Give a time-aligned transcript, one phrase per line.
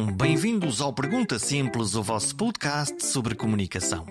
[0.00, 4.06] então, bem-vindos ao Pergunta Simples, o vosso podcast sobre comunicação.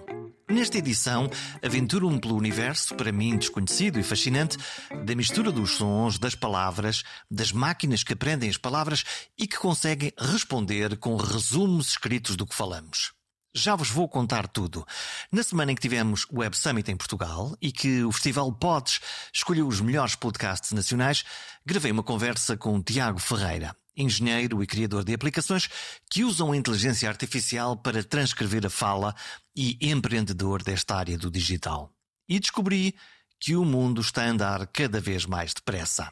[0.47, 1.27] Nesta edição,
[1.65, 4.55] aventuro-me pelo universo, para mim desconhecido e fascinante,
[5.04, 9.04] da mistura dos sons, das palavras, das máquinas que aprendem as palavras
[9.36, 13.11] e que conseguem responder com resumos escritos do que falamos.
[13.56, 14.86] Já vos vou contar tudo.
[15.32, 19.00] Na semana em que tivemos o Web Summit em Portugal e que o Festival Pods
[19.33, 21.25] escolheu os melhores podcasts nacionais,
[21.65, 25.70] gravei uma conversa com o Tiago Ferreira, engenheiro e criador de aplicações
[26.10, 29.14] que usam a inteligência artificial para transcrever a fala
[29.56, 31.92] e empreendedor desta área do digital.
[32.28, 32.95] E descobri
[33.39, 36.09] que o mundo está a andar cada vez mais depressa.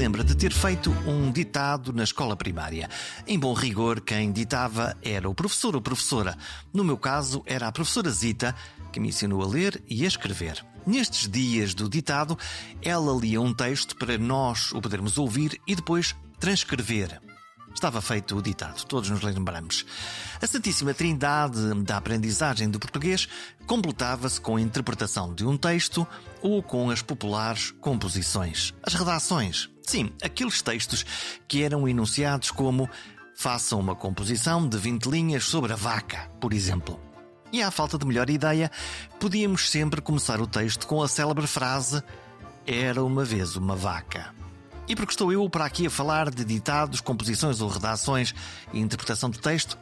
[0.00, 2.88] Lembra de ter feito um ditado na escola primária?
[3.26, 6.38] Em bom rigor, quem ditava era o professor ou professora.
[6.72, 8.56] No meu caso, era a professora Zita,
[8.90, 10.64] que me ensinou a ler e a escrever.
[10.86, 12.38] Nestes dias do ditado,
[12.80, 17.20] ela lia um texto para nós o podermos ouvir e depois transcrever.
[17.80, 19.86] Estava feito o ditado, todos nos lembramos.
[20.38, 23.26] A Santíssima Trindade da aprendizagem do português
[23.66, 26.06] completava-se com a interpretação de um texto
[26.42, 29.70] ou com as populares composições, as redações.
[29.82, 31.06] Sim, aqueles textos
[31.48, 32.86] que eram enunciados como
[33.34, 37.00] façam uma composição de 20 linhas sobre a vaca, por exemplo.
[37.50, 38.70] E à falta de melhor ideia,
[39.18, 42.02] podíamos sempre começar o texto com a célebre frase
[42.66, 44.34] Era uma vez uma vaca.
[44.90, 48.34] E porque estou eu para aqui a falar de ditados, composições ou redações
[48.72, 49.78] e interpretação do texto,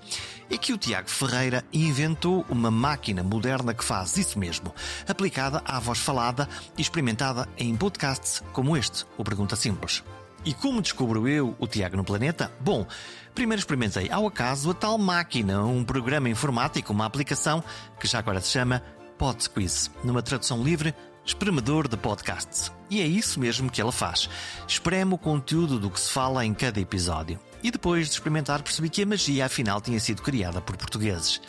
[0.50, 4.70] é que o Tiago Ferreira inventou uma máquina moderna que faz isso mesmo,
[5.08, 10.04] aplicada à voz falada e experimentada em podcasts como este, o Pergunta Simples.
[10.44, 12.52] E como descubro eu o Tiago no planeta?
[12.60, 12.86] Bom,
[13.34, 17.64] primeiro experimentei ao acaso a tal máquina, um programa informático, uma aplicação
[17.98, 18.82] que já agora se chama
[19.16, 22.77] PodSquiz, numa tradução livre espremedor de podcasts.
[22.90, 24.28] E é isso mesmo que ela faz.
[24.66, 27.38] Espreme o conteúdo do que se fala em cada episódio.
[27.62, 31.40] E depois de experimentar, percebi que a magia afinal tinha sido criada por portugueses.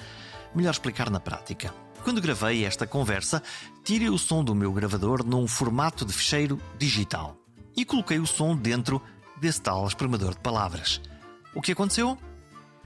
[0.53, 1.73] Melhor explicar na prática.
[2.03, 3.43] Quando gravei esta conversa,
[3.83, 7.37] tirei o som do meu gravador num formato de ficheiro digital
[7.75, 9.01] e coloquei o som dentro
[9.39, 11.01] desse tal espremedor de palavras.
[11.53, 12.17] O que aconteceu?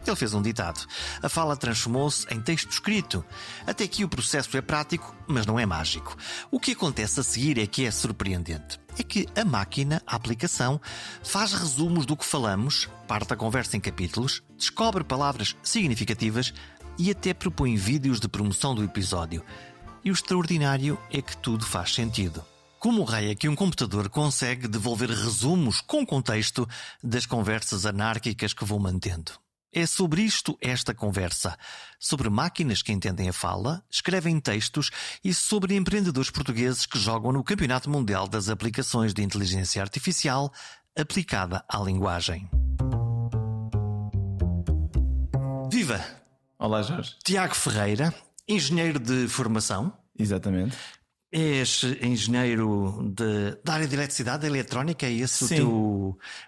[0.09, 0.85] Ele fez um ditado.
[1.21, 3.23] A fala transformou-se em texto escrito.
[3.65, 6.15] Até aqui o processo é prático, mas não é mágico.
[6.51, 8.79] O que acontece a seguir é que é surpreendente.
[8.97, 10.79] É que a máquina, a aplicação,
[11.23, 16.53] faz resumos do que falamos, parte a conversa em capítulos, descobre palavras significativas
[16.97, 19.43] e até propõe vídeos de promoção do episódio.
[20.03, 22.45] E o extraordinário é que tudo faz sentido.
[22.77, 26.67] Como o raio é que um computador consegue devolver resumos com contexto
[27.01, 29.42] das conversas anárquicas que vou mantendo?
[29.75, 31.57] É sobre isto esta conversa.
[31.99, 34.91] Sobre máquinas que entendem a fala, escrevem textos
[35.23, 40.53] e sobre empreendedores portugueses que jogam no Campeonato Mundial das Aplicações de Inteligência Artificial
[40.95, 42.47] aplicada à linguagem.
[45.71, 46.05] Viva!
[46.59, 47.15] Olá, Jorge.
[47.23, 48.13] Tiago Ferreira,
[48.47, 49.91] engenheiro de formação.
[50.17, 50.77] Exatamente.
[51.31, 55.61] És engenheiro de, da área de eletricidade, da eletrónica, é esse Sim.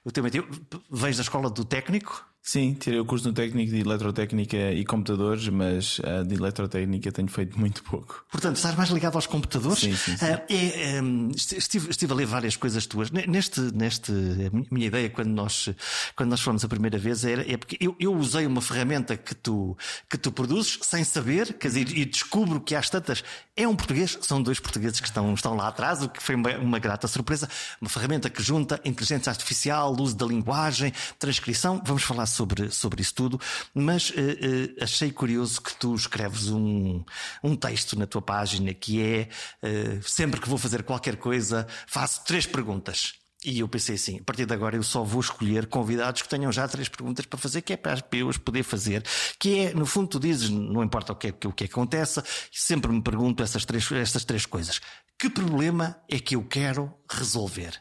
[0.03, 0.47] o teu, o teu?
[0.91, 2.34] Vens da escola do técnico?
[2.47, 7.27] Sim, tirei o curso no técnico de eletrotécnica e computadores, mas uh, de eletrotécnica tenho
[7.27, 8.23] feito muito pouco.
[8.29, 9.79] Portanto, estás mais ligado aos computadores?
[9.79, 10.25] Sim, sim, sim.
[10.25, 13.09] Uh, é, um, estive, estive, a ler várias coisas tuas.
[13.09, 15.69] Neste, neste, a minha ideia quando nós,
[16.15, 19.33] quando nós fomos a primeira vez era, é porque eu, eu usei uma ferramenta que
[19.33, 19.75] tu,
[20.07, 23.23] que tu produzes sem saber, quer dizer, e descubro que às tantas
[23.57, 26.55] é um português, são dois portugueses que estão, estão lá atrás, o que foi uma,
[26.57, 27.49] uma grata surpresa.
[27.81, 31.81] Uma ferramenta que junta inteligência artificial, uso da linguagem, transcrição.
[31.83, 33.39] Vamos falar sobre, sobre isso tudo,
[33.73, 37.03] mas uh, uh, achei curioso que tu escreves um,
[37.43, 39.29] um texto na tua página que é
[39.63, 43.13] uh, sempre que vou fazer qualquer coisa, faço três perguntas.
[43.45, 46.51] E eu pensei assim, a partir de agora eu só vou escolher convidados que tenham
[46.51, 49.05] já três perguntas para fazer, que é para eu as poder fazer.
[49.39, 52.91] Que é, no fundo, tu dizes, não importa o que, é, o que aconteça, sempre
[52.91, 54.81] me pergunto essas três, essas três coisas.
[55.17, 57.79] Que problema é que eu quero resolver?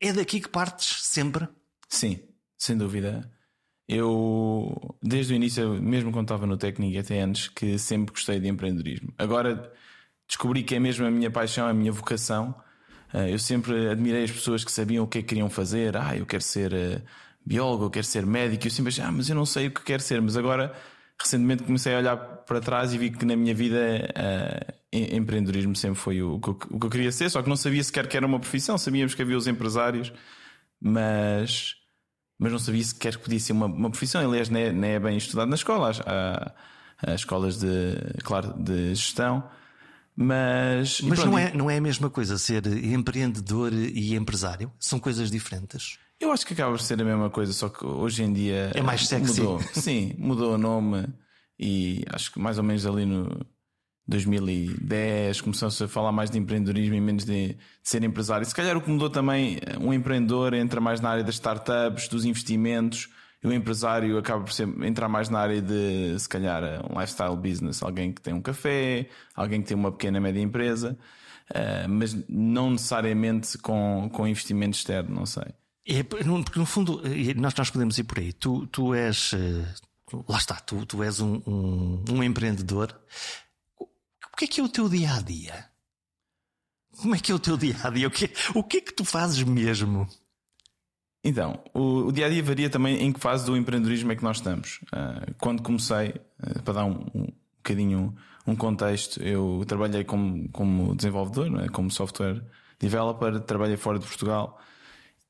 [0.00, 1.48] É daqui que partes sempre?
[1.88, 2.20] Sim,
[2.58, 3.30] sem dúvida.
[3.88, 8.48] Eu, desde o início, mesmo quando estava no técnico até antes, que sempre gostei de
[8.48, 9.12] empreendedorismo.
[9.18, 9.70] Agora
[10.26, 12.54] descobri que é mesmo a minha paixão, a minha vocação.
[13.12, 15.96] Eh, eu sempre admirei as pessoas que sabiam o que é que queriam fazer.
[15.96, 17.02] Ah, eu quero ser eh,
[17.44, 18.66] biólogo, eu quero ser médico.
[18.66, 20.20] Eu sempre achei, ah, mas eu não sei o que quero ser.
[20.22, 20.72] Mas agora,
[21.20, 23.76] recentemente, comecei a olhar para trás e vi que na minha vida
[24.16, 27.30] uh, empreendedorismo sempre foi o que, eu, o que eu queria ser.
[27.30, 28.78] Só que não sabia sequer que era uma profissão.
[28.78, 30.12] Sabíamos que havia os empresários,
[30.80, 31.76] mas
[32.44, 34.20] mas não sabia sequer que podia ser uma, uma profissão.
[34.20, 35.92] Aliás, nem é, nem é bem estudado na escola.
[36.04, 36.52] Há,
[37.02, 39.42] há escolas de, claro, de gestão,
[40.14, 44.70] Mas, mas pronto, não, é, não é a mesma coisa ser empreendedor e empresário?
[44.78, 45.98] São coisas diferentes?
[46.20, 48.70] Eu acho que acaba por ser a mesma coisa, só que hoje em dia.
[48.74, 49.40] É mais sexy.
[49.40, 49.60] Mudou.
[49.72, 51.08] Sim, mudou o nome
[51.58, 53.44] e acho que mais ou menos ali no
[54.06, 58.46] 2010 começou-se a falar mais de empreendedorismo e menos de, de, ser empresário.
[58.46, 62.24] Se calhar o que mudou também, um empreendedor entra mais na área das startups, dos
[62.24, 63.08] investimentos,
[63.42, 67.36] e o empresário acaba por ser, entrar mais na área de, se calhar, um lifestyle
[67.36, 70.96] business, alguém que tem um café, alguém que tem uma pequena média empresa,
[71.50, 75.44] uh, mas não necessariamente com, com investimento externo, não sei.
[75.86, 76.24] É, porque
[76.58, 77.02] no fundo,
[77.36, 78.32] nós, nós podemos ir por aí.
[78.32, 79.66] Tu, tu és, eh,
[80.26, 82.98] lá está, tu, tu és um, um, um empreendedor.
[84.34, 85.70] O que é que é o teu dia a dia?
[87.00, 88.08] Como é que é o teu dia a dia?
[88.08, 90.08] O que, o que é que tu fazes mesmo?
[91.22, 94.24] Então, o, o, dia a dia varia também em que fase do empreendedorismo é que
[94.24, 94.80] nós estamos.
[94.92, 97.28] Uh, quando comecei, uh, para dar um, um
[97.58, 98.12] bocadinho
[98.44, 101.68] um contexto, eu trabalhei como, como desenvolvedor, é?
[101.68, 102.44] como software
[102.80, 104.60] developer, trabalhei fora de Portugal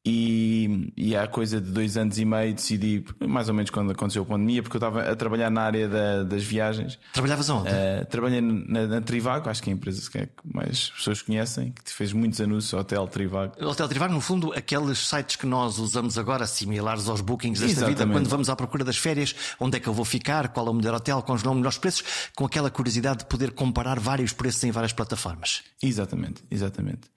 [0.07, 4.23] e, e há coisa de dois anos e meio decidi, mais ou menos quando aconteceu
[4.23, 6.99] a pandemia, porque eu estava a trabalhar na área da, das viagens.
[7.15, 7.71] Trabalhavas onde?
[7.71, 11.91] Uh, trabalhei na, na, Trivago, acho que é a empresa que mais pessoas conhecem, que
[11.91, 13.55] fez muitos anúncios, Hotel Trivago.
[13.65, 17.99] Hotel Trivago, no fundo, aqueles sites que nós usamos agora, similares aos bookings desta Exatamente.
[17.99, 20.71] vida, quando vamos à procura das férias, onde é que eu vou ficar, qual é
[20.71, 22.05] o melhor hotel, quais os melhores preços,
[22.37, 25.63] com aquela curiosidade de poder comparar vários preços em várias plataformas.
[25.83, 27.14] Exatamente, exatamente.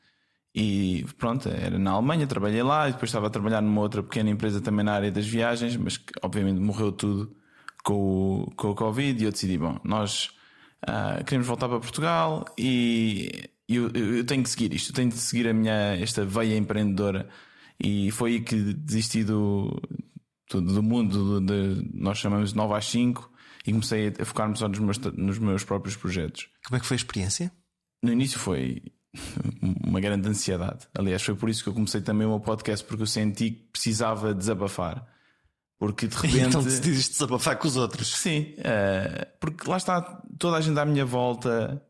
[0.60, 4.32] E pronto, era na Alemanha, trabalhei lá e depois estava a trabalhar numa outra pequena
[4.32, 7.32] empresa também na área das viagens, mas que obviamente morreu tudo
[7.84, 10.32] com o, com o Covid e eu decidi, bom, nós
[10.84, 15.48] uh, queremos voltar para Portugal e eu, eu, tenho que seguir isto, tenho que seguir
[15.48, 17.30] a minha, esta veia empreendedora
[17.80, 19.80] e foi aí que desisti do,
[20.50, 23.32] do, do mundo de, nós chamamos de 9 às 5
[23.68, 26.50] e comecei a focar-me só nos meus, nos meus próprios projetos.
[26.66, 27.52] Como é que foi a experiência?
[28.02, 28.82] No início foi
[29.86, 30.88] uma grande ansiedade.
[30.98, 33.64] Aliás, foi por isso que eu comecei também o meu podcast, porque eu senti que
[33.72, 35.06] precisava desabafar.
[35.78, 36.40] Porque de repente.
[36.40, 38.16] então decidiste desabafar com os outros.
[38.16, 40.02] Sim, uh, porque lá está
[40.38, 41.82] toda a gente à minha volta.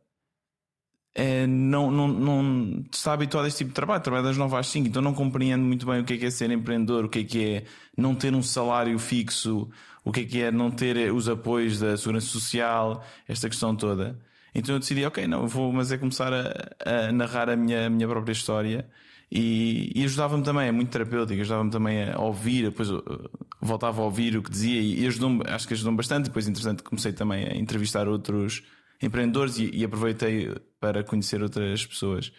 [1.17, 4.67] Uh, não, não, não está habituado a este tipo de trabalho, trabalho das 9 às
[4.67, 7.19] 5, então não compreendo muito bem o que é, que é ser empreendedor, o que
[7.19, 7.63] é que é
[7.97, 9.67] não ter um salário fixo,
[10.05, 14.19] o que é que é não ter os apoios da segurança social, esta questão toda.
[14.57, 17.89] Então eu decidi, ok, não, vou, mas é começar a, a narrar a minha, a
[17.91, 18.89] minha própria história.
[19.31, 22.89] E, e ajudava-me também, é muito terapêutico, ajudava-me também a ouvir, depois
[23.61, 26.25] voltava a ouvir o que dizia e, ajudou-me, acho que ajudou-me bastante.
[26.25, 28.63] Depois, interessante, comecei também a entrevistar outros
[28.99, 32.31] empreendedores e, e aproveitei para conhecer outras pessoas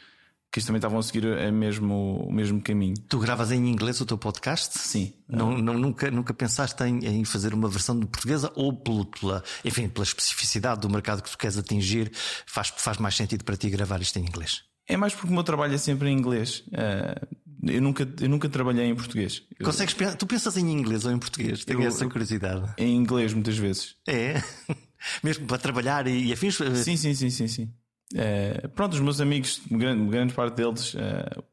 [0.51, 2.95] que também estavam a seguir a mesmo, o mesmo caminho.
[3.09, 4.79] Tu gravas em inglês o teu podcast?
[4.79, 5.13] Sim.
[5.29, 9.89] Não, não, nunca, nunca pensaste em, em fazer uma versão de portuguesa ou pela, enfim,
[9.89, 12.11] pela especificidade do mercado que tu queres atingir,
[12.47, 14.65] faz, faz mais sentido para ti gravar isto em inglês?
[14.87, 16.65] É mais porque o meu trabalho é sempre em inglês.
[16.69, 17.37] Uh,
[17.71, 19.43] eu, nunca, eu nunca trabalhei em português.
[19.63, 21.63] Consegues, tu pensas em inglês ou em português?
[21.65, 22.73] Tenho eu, essa curiosidade.
[22.79, 23.97] Em inglês, muitas vezes.
[24.07, 24.43] É?
[25.23, 26.57] Mesmo para trabalhar e, e afins?
[26.83, 27.73] Sim, sim, sim, sim, sim.
[28.15, 31.45] Uh, pronto, os meus amigos, grande, grande parte deles, uh,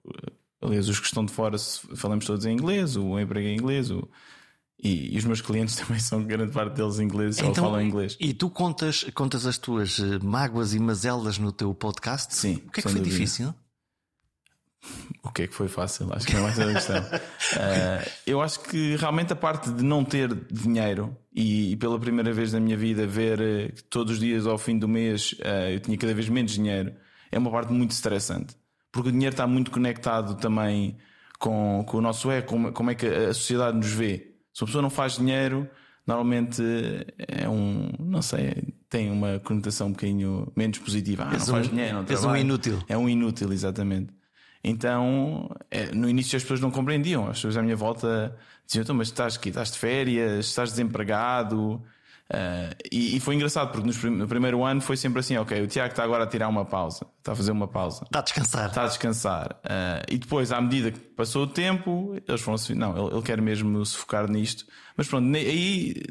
[0.62, 1.58] aliás, os que estão de fora,
[1.96, 4.08] falamos todos em inglês, o emprego é em inglês, o,
[4.82, 8.18] e, e, os meus clientes também são grande parte deles ingleses então, ou falam inglês.
[8.20, 12.36] E tu contas, contas as tuas eh, mágoas e mazelas no teu podcast?
[12.36, 12.56] Sim.
[12.68, 13.10] O que é que foi dúvida.
[13.10, 13.54] difícil?
[15.24, 16.08] O que é que foi fácil?
[16.14, 17.02] Acho que é mais a questão.
[17.02, 22.32] uh, eu acho que realmente a parte de não ter dinheiro e, e pela primeira
[22.32, 25.72] vez na minha vida ver uh, que todos os dias ao fim do mês uh,
[25.72, 26.94] eu tinha cada vez menos dinheiro
[27.32, 28.56] é uma parte muito estressante.
[28.92, 30.98] Porque o dinheiro está muito conectado também
[31.38, 34.36] com, com o nosso é, como, como é que a sociedade nos vê.
[34.54, 35.68] Se uma pessoa não faz dinheiro,
[36.08, 36.64] normalmente
[37.18, 41.24] é um, não sei, tem uma conotação um bocadinho menos positiva.
[41.24, 42.26] Ah, não faz dinheiro, não trabalha.
[42.26, 42.84] É um inútil.
[42.88, 44.14] É um inútil, exatamente.
[44.68, 47.28] Então, é, no início as pessoas não compreendiam.
[47.28, 51.84] As pessoas à minha volta diziam: então, mas estás aqui, estás de férias, estás desempregado.
[52.28, 55.92] Uh, e, e, foi engraçado porque no primeiro ano foi sempre assim: ok, o Tiago
[55.92, 58.68] está agora a tirar uma pausa, está a fazer uma pausa, está a descansar.
[58.68, 59.62] Está a descansar.
[59.64, 63.22] Uh, e depois, à medida que passou o tempo, eles foram assim: não, ele, ele
[63.22, 64.66] quer mesmo se focar nisto.
[64.98, 66.02] Mas pronto, aí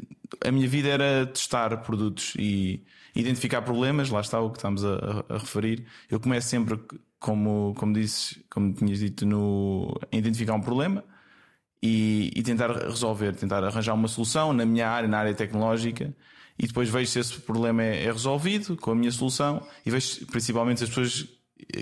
[0.45, 2.81] a minha vida era testar produtos e
[3.13, 5.85] identificar problemas, lá está o que estamos a, a, a referir.
[6.09, 6.79] Eu começo sempre
[7.25, 11.03] como, como disse, como tinhas dito, no identificar um problema
[11.81, 16.15] e, e, tentar resolver, tentar arranjar uma solução na minha área, na área tecnológica,
[16.57, 20.23] e depois vejo se esse problema é, é resolvido com a minha solução e vejo
[20.27, 21.27] principalmente se as pessoas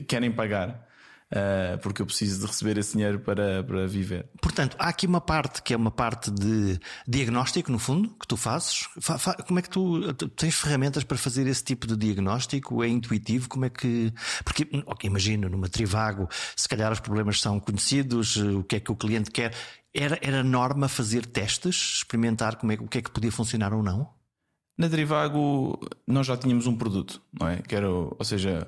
[0.08, 0.88] querem pagar.
[1.34, 4.30] Uh, porque eu preciso de receber esse dinheiro para, para viver.
[4.42, 8.38] Portanto, há aqui uma parte que é uma parte de diagnóstico, no fundo, que tu
[8.38, 8.88] fazes.
[9.48, 12.84] Como é que tu tens ferramentas para fazer esse tipo de diagnóstico?
[12.84, 13.50] É intuitivo?
[13.50, 14.14] Como é que.
[14.44, 18.92] Porque, okay, imagino, numa Trivago, se calhar os problemas são conhecidos, o que é que
[18.92, 19.54] o cliente quer.
[19.96, 23.84] Era, era norma fazer testes, experimentar como é, o que é que podia funcionar ou
[23.84, 24.10] não?
[24.76, 27.58] Na Trivago, nós já tínhamos um produto, não é?
[27.58, 28.68] Que era, ou seja,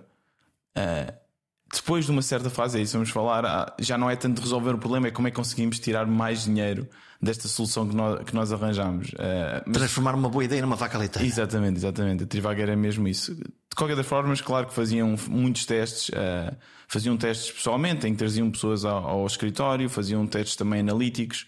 [0.78, 1.25] uh,
[1.74, 4.72] depois de uma certa fase, é isso vamos falar, ah, já não é tanto resolver
[4.72, 6.88] o problema, é como é que conseguimos tirar mais dinheiro
[7.22, 9.10] desta solução que nós, que nós arranjamos.
[9.10, 9.78] Uh, mas...
[9.78, 11.28] Transformar uma boa ideia numa vaca leiteira.
[11.28, 12.24] Exatamente, exatamente.
[12.24, 13.36] A Trivago era mesmo isso.
[13.36, 16.56] De qualquer das formas, claro que faziam muitos testes, uh,
[16.88, 21.48] faziam testes pessoalmente, em que traziam pessoas ao, ao escritório, faziam testes também analíticos,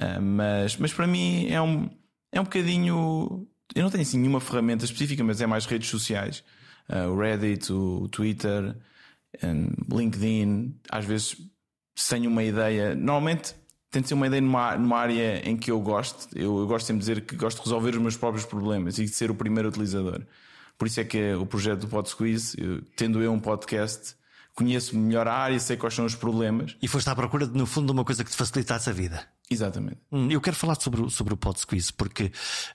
[0.00, 1.90] uh, mas, mas para mim é um,
[2.30, 3.46] é um bocadinho.
[3.74, 6.42] Eu não tenho assim nenhuma ferramenta específica, mas é mais redes sociais.
[6.88, 8.74] o Reddit, o Twitter,
[9.90, 11.36] LinkedIn, às vezes
[12.08, 12.94] tenho uma ideia.
[12.94, 13.54] Normalmente
[13.90, 16.28] tento ser uma ideia numa, numa área em que eu gosto.
[16.36, 19.04] Eu, eu, gosto sempre de dizer que gosto de resolver os meus próprios problemas e
[19.04, 20.22] de ser o primeiro utilizador.
[20.76, 24.14] Por isso é que o projeto do Pod Squeeze, eu, tendo eu um podcast,
[24.54, 26.76] conheço melhor a área, sei quais são os problemas.
[26.80, 29.26] E foste à procura, no fundo, de uma coisa que te facilitasse a vida.
[29.50, 29.98] Exatamente.
[30.12, 32.24] Hum, eu quero falar sobre, sobre o Pod Squeeze, porque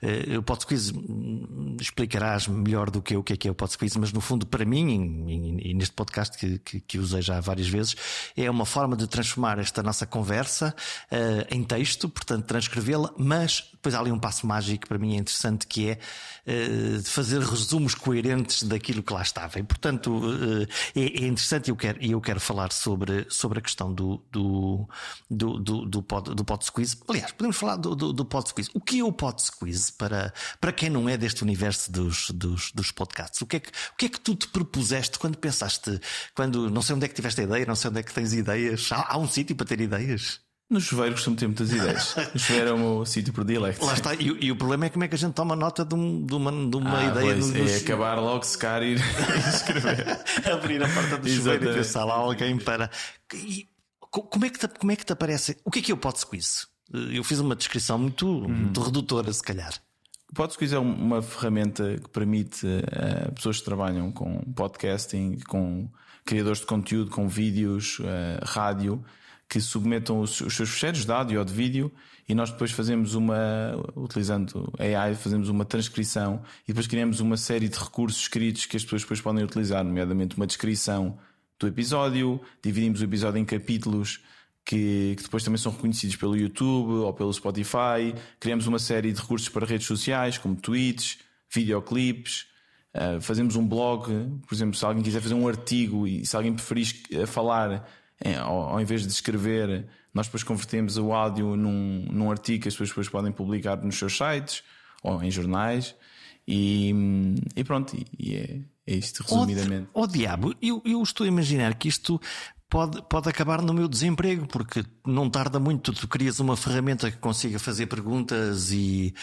[0.01, 3.51] uh, o Pod Squeeze hum, explicarás melhor do que eu o que é que é
[3.51, 6.97] o Pod Squeeze, mas no fundo, para mim, e, e neste podcast que, que, que,
[6.97, 7.95] usei já várias vezes,
[8.35, 10.75] é uma forma de transformar esta nossa conversa
[11.11, 15.15] uh, em texto, portanto, transcrevê-la, mas depois há ali um passo mágico que para mim
[15.15, 15.99] é interessante, que é
[16.47, 19.59] uh, fazer resumos coerentes daquilo que lá estava.
[19.59, 20.21] E, portanto,
[20.95, 24.89] é, é, interessante e eu quero, eu quero falar sobre, sobre a questão do, do,
[25.29, 26.97] do, do, do, pod, do pod Pod Squeeze.
[27.07, 28.69] Aliás, podemos falar do, do, do Pod Squeeze.
[28.73, 32.71] O que é o Pod Squeeze para, para quem não é deste universo dos, dos,
[32.71, 33.41] dos podcasts?
[33.41, 35.99] O que, é que, o que é que tu te propuseste quando pensaste,
[36.33, 38.33] quando não sei onde é que tiveste a ideia, não sei onde é que tens
[38.33, 38.89] ideias?
[38.91, 40.39] Há, há um sítio para ter ideias?
[40.69, 42.15] No chuveiro costumo ter muitas ideias.
[42.33, 43.85] O chuveiro é o meu sítio predilecto.
[43.85, 44.15] Lá está.
[44.15, 46.33] E, e, o problema é como é que a gente toma nota de, um, de
[46.33, 47.35] uma, de uma ah, ideia.
[47.35, 48.95] Pois, é acabar logo, secar e
[49.53, 50.19] escrever.
[50.51, 52.89] Abrir a porta do chuveiro e pensar lá alguém para.
[53.33, 53.67] E,
[54.21, 55.57] como é, que te, como é que te aparece?
[55.65, 56.67] O que é que é o Pod Squeeze?
[57.11, 58.47] Eu fiz uma descrição muito, uhum.
[58.47, 59.73] muito redutora, se calhar.
[60.29, 62.67] O Pod Squeeze é uma ferramenta que permite
[63.27, 65.89] a pessoas que trabalham com podcasting, com
[66.25, 68.03] criadores de conteúdo, com vídeos, uh,
[68.43, 69.03] rádio,
[69.49, 71.91] que submetam os, os seus fecheiros de áudio ou de vídeo
[72.27, 73.35] e nós depois fazemos uma,
[73.95, 78.83] utilizando AI, fazemos uma transcrição e depois criamos uma série de recursos escritos que as
[78.83, 81.17] pessoas depois podem utilizar, nomeadamente uma descrição
[81.59, 84.21] do episódio, dividimos o episódio em capítulos
[84.65, 88.13] que, que, depois também são reconhecidos pelo YouTube ou pelo Spotify.
[88.39, 91.19] Criamos uma série de recursos para redes sociais, como tweets,
[91.53, 92.47] videoclipes.
[92.93, 94.05] Uh, fazemos um blog,
[94.47, 96.87] por exemplo, se alguém quiser fazer um artigo e se alguém preferir
[97.25, 97.89] falar
[98.23, 102.67] em, ao, ao, invés de escrever, nós depois convertemos o áudio num, num artigo que
[102.67, 104.63] as pessoas depois podem publicar nos seus sites
[105.01, 105.95] ou em jornais.
[106.47, 106.93] E,
[107.55, 109.89] e pronto, e é, é isto resumidamente.
[109.93, 112.19] Oh, oh diabo, eu, eu estou a imaginar que isto
[112.69, 117.17] pode, pode acabar no meu desemprego, porque não tarda muito, tu crias uma ferramenta que
[117.17, 119.13] consiga fazer perguntas e,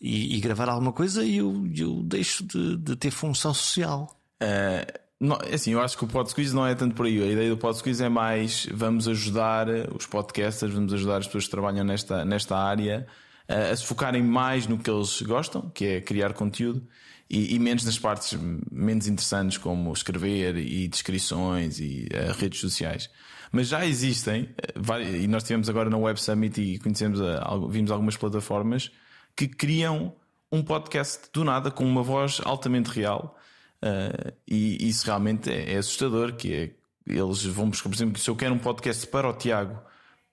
[0.00, 4.16] e, e gravar alguma coisa e eu, eu deixo de, de ter função social.
[4.40, 7.22] Uh, não, é assim, eu acho que o PodSqueeze não é tanto por aí.
[7.22, 11.50] A ideia do PodSqueeze é mais vamos ajudar os podcasters, vamos ajudar as pessoas que
[11.50, 13.06] trabalham nesta, nesta área
[13.46, 16.86] a, a se focarem mais no que eles gostam, que é criar conteúdo,
[17.30, 18.36] e, e, menos nas partes
[18.72, 23.08] menos interessantes como escrever e descrições e uh, redes sociais.
[23.52, 27.92] Mas já existem, uh, e nós tivemos agora na Web Summit e conhecemos, uh, vimos
[27.92, 28.90] algumas plataformas
[29.36, 30.12] que criam
[30.50, 33.38] um podcast do nada com uma voz altamente real.
[34.48, 36.70] e isso realmente é, é, assustador, que é
[37.06, 39.80] eles vão buscar, por exemplo, se eu quero um podcast para o Tiago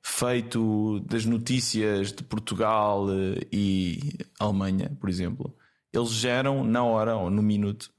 [0.02, 3.08] feito das notícias de Portugal
[3.52, 5.56] e Alemanha, por exemplo,
[5.98, 7.90] eles geram na hora ou no minuto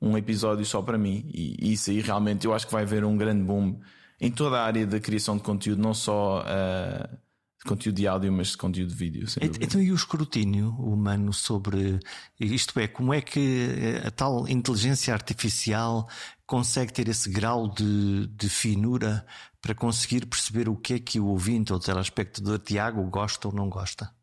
[0.00, 1.28] um episódio só para mim.
[1.32, 3.78] E isso aí realmente eu acho que vai haver um grande boom
[4.20, 7.16] em toda a área da criação de conteúdo, não só uh,
[7.58, 9.26] de conteúdo de áudio, mas de conteúdo de vídeo.
[9.40, 11.98] Então, e o escrutínio humano sobre
[12.40, 16.08] isto é, como é que a tal inteligência artificial
[16.46, 19.26] consegue ter esse grau de, de finura
[19.60, 23.54] para conseguir perceber o que é que o ouvinte ou o telespectador Tiago gosta ou
[23.54, 24.15] não gosta?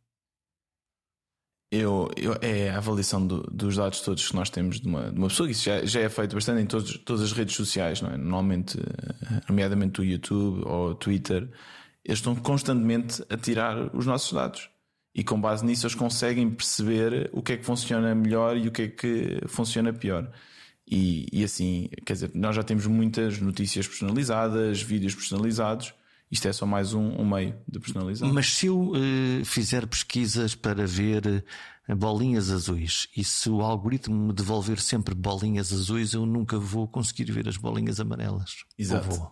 [1.73, 5.17] Eu, eu, é a avaliação do, dos dados todos que nós temos de uma, de
[5.17, 8.11] uma pessoa, isso já, já é feito bastante em todos, todas as redes sociais, não
[8.11, 8.17] é?
[8.17, 11.49] normalmente, eh, nomeadamente o YouTube ou o Twitter,
[12.05, 14.69] eles estão constantemente a tirar os nossos dados.
[15.15, 18.71] E com base nisso eles conseguem perceber o que é que funciona melhor e o
[18.71, 20.31] que é que funciona pior.
[20.87, 25.93] E, e assim, quer dizer, nós já temos muitas notícias personalizadas, vídeos personalizados.
[26.31, 28.31] Isto é só mais um, um meio de personalizar.
[28.33, 31.45] Mas se eu uh, fizer pesquisas para ver
[31.87, 36.87] uh, bolinhas azuis e se o algoritmo me devolver sempre bolinhas azuis, eu nunca vou
[36.87, 38.63] conseguir ver as bolinhas amarelas.
[38.77, 39.31] Exato.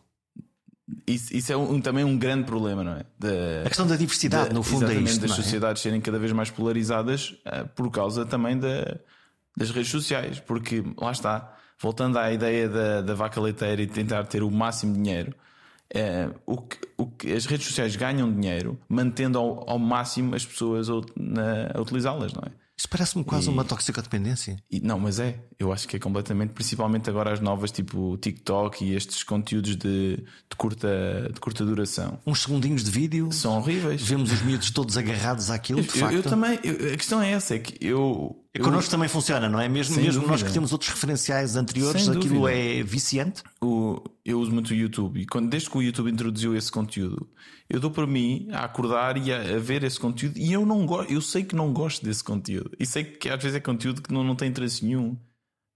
[1.08, 3.06] Isso, isso, é um, também um grande problema, não é?
[3.18, 5.22] Da, a questão da diversidade, da, no fundo, é isto.
[5.22, 5.36] das é?
[5.36, 9.00] sociedades serem cada vez mais polarizadas uh, por causa também da,
[9.56, 10.40] das redes sociais.
[10.40, 14.94] Porque, lá está, voltando à ideia da, da vaca leiteira e tentar ter o máximo
[14.94, 15.34] dinheiro,
[15.94, 20.46] é, o que, o que, as redes sociais ganham dinheiro mantendo ao, ao máximo as
[20.46, 20.94] pessoas a,
[21.76, 22.52] a utilizá-las, não é?
[22.82, 24.58] Isso parece-me quase e, uma toxicodependência.
[24.72, 25.38] E, não, mas é.
[25.60, 30.16] Eu acho que é completamente, principalmente agora as novas, tipo TikTok e estes conteúdos de,
[30.18, 32.18] de, curta, de curta duração.
[32.26, 33.32] Uns segundinhos de vídeo.
[33.32, 34.02] São horríveis.
[34.02, 36.16] Vemos os miúdos todos agarrados àquilo, eu, de facto.
[36.16, 38.41] Eu, também, eu, a questão é essa, é que eu.
[38.54, 38.92] E connosco eu...
[38.92, 39.70] também funciona, não é?
[39.70, 42.54] Mesmo, mesmo nós que temos outros referenciais anteriores, Sem aquilo dúvida.
[42.54, 43.44] é viciante.
[43.62, 47.30] O, eu uso muito o YouTube e quando, desde que o YouTube introduziu esse conteúdo,
[47.70, 50.86] eu dou para mim a acordar e a, a, ver esse conteúdo e eu não
[50.86, 52.72] gosto, eu sei que não gosto desse conteúdo.
[52.78, 55.18] E sei que às vezes é conteúdo que não, não tem interesse nenhum.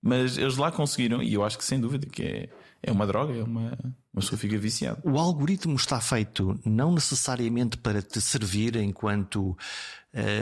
[0.04, 2.50] Mas eles lá conseguiram, e eu acho que sem dúvida que é,
[2.84, 3.76] é uma droga, é uma,
[4.14, 5.02] uma pessoa fica viciada.
[5.04, 9.58] O algoritmo está feito não necessariamente para te servir enquanto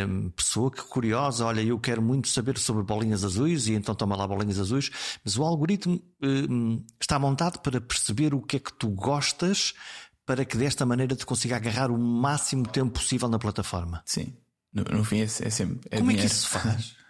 [0.08, 4.16] um, pessoa que curiosa, olha, eu quero muito saber sobre bolinhas azuis e então toma
[4.16, 4.92] lá bolinhas azuis,
[5.24, 9.74] mas o algoritmo um, está montado para perceber o que é que tu gostas
[10.26, 14.02] para que desta maneira te consiga agarrar o máximo tempo possível na plataforma.
[14.06, 14.38] Sim.
[14.72, 15.80] No, no fim é, é sempre.
[15.92, 16.12] É Como dinheiro.
[16.12, 16.96] é que isso se faz?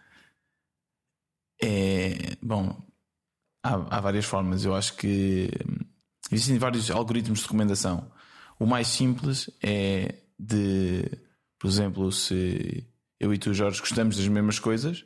[1.62, 2.36] É.
[2.42, 2.76] Bom,
[3.64, 4.66] há, há várias formas.
[4.66, 5.50] Eu acho que
[6.30, 8.12] existem vários algoritmos de recomendação.
[8.60, 11.10] O mais simples é de,
[11.64, 12.86] por exemplo, se
[13.18, 15.06] eu e tu, Jorge, gostamos das mesmas coisas,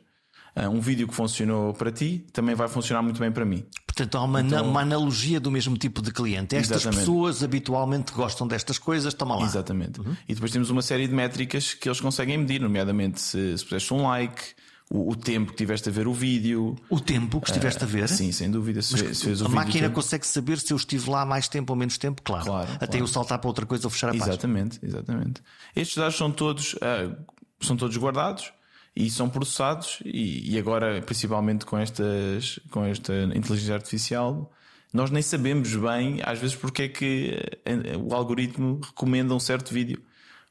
[0.56, 3.64] ah, um vídeo que funcionou para ti também vai funcionar muito bem para mim.
[3.86, 6.56] Portanto, há uma, então, uma analogia do mesmo tipo de cliente.
[6.56, 6.98] Estas exatamente.
[6.98, 9.44] pessoas habitualmente gostam destas coisas, toma lá.
[9.44, 10.00] Exatamente.
[10.00, 10.16] Uhum.
[10.28, 13.94] E depois temos uma série de métricas que eles conseguem medir, nomeadamente se, se puseste
[13.94, 14.42] um like.
[14.90, 16.74] O, o, tempo que tiveste a ver o vídeo.
[16.88, 18.08] O tempo que estiveste uh, a ver?
[18.08, 18.80] Sim, sem dúvida.
[18.80, 21.98] Se, Mas, se a máquina consegue saber se eu estive lá mais tempo ou menos
[21.98, 22.46] tempo, claro.
[22.46, 23.00] claro Até claro.
[23.00, 24.98] eu saltar para outra coisa ou fechar a exatamente, página.
[24.98, 25.42] Exatamente, exatamente.
[25.76, 27.14] Estes dados são todos, uh,
[27.60, 28.50] são todos guardados
[28.98, 34.50] e são processados e, e, agora principalmente com estas com esta inteligência artificial
[34.92, 39.72] nós nem sabemos bem às vezes porque é que eh, o algoritmo recomenda um certo
[39.72, 40.02] vídeo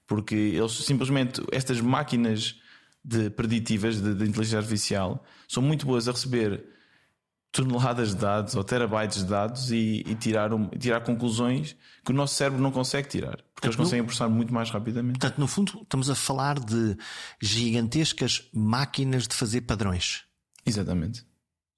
[0.08, 2.56] porque eles simplesmente estas máquinas
[3.08, 6.66] de preditivas de, de inteligência artificial são muito boas a receber
[7.54, 12.14] toneladas de dados ou terabytes de dados e, e tirar, um, tirar conclusões que o
[12.14, 15.20] nosso cérebro não consegue tirar, porque eles conseguem processar muito mais rapidamente.
[15.20, 16.98] Portanto, no fundo, estamos a falar de
[17.42, 20.26] gigantescas máquinas de fazer padrões.
[20.66, 21.26] Exatamente.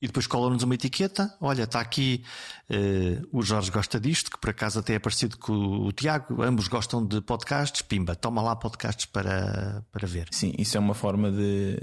[0.01, 1.35] E depois colam-nos uma etiqueta.
[1.41, 2.23] Olha, está aqui
[2.69, 6.41] uh, o Jorge gosta disto, que por acaso até é parecido com o Tiago.
[6.41, 7.81] Ambos gostam de podcasts.
[7.81, 10.29] Pimba, toma lá podcasts para, para ver.
[10.31, 11.77] Sim, isso é uma forma de,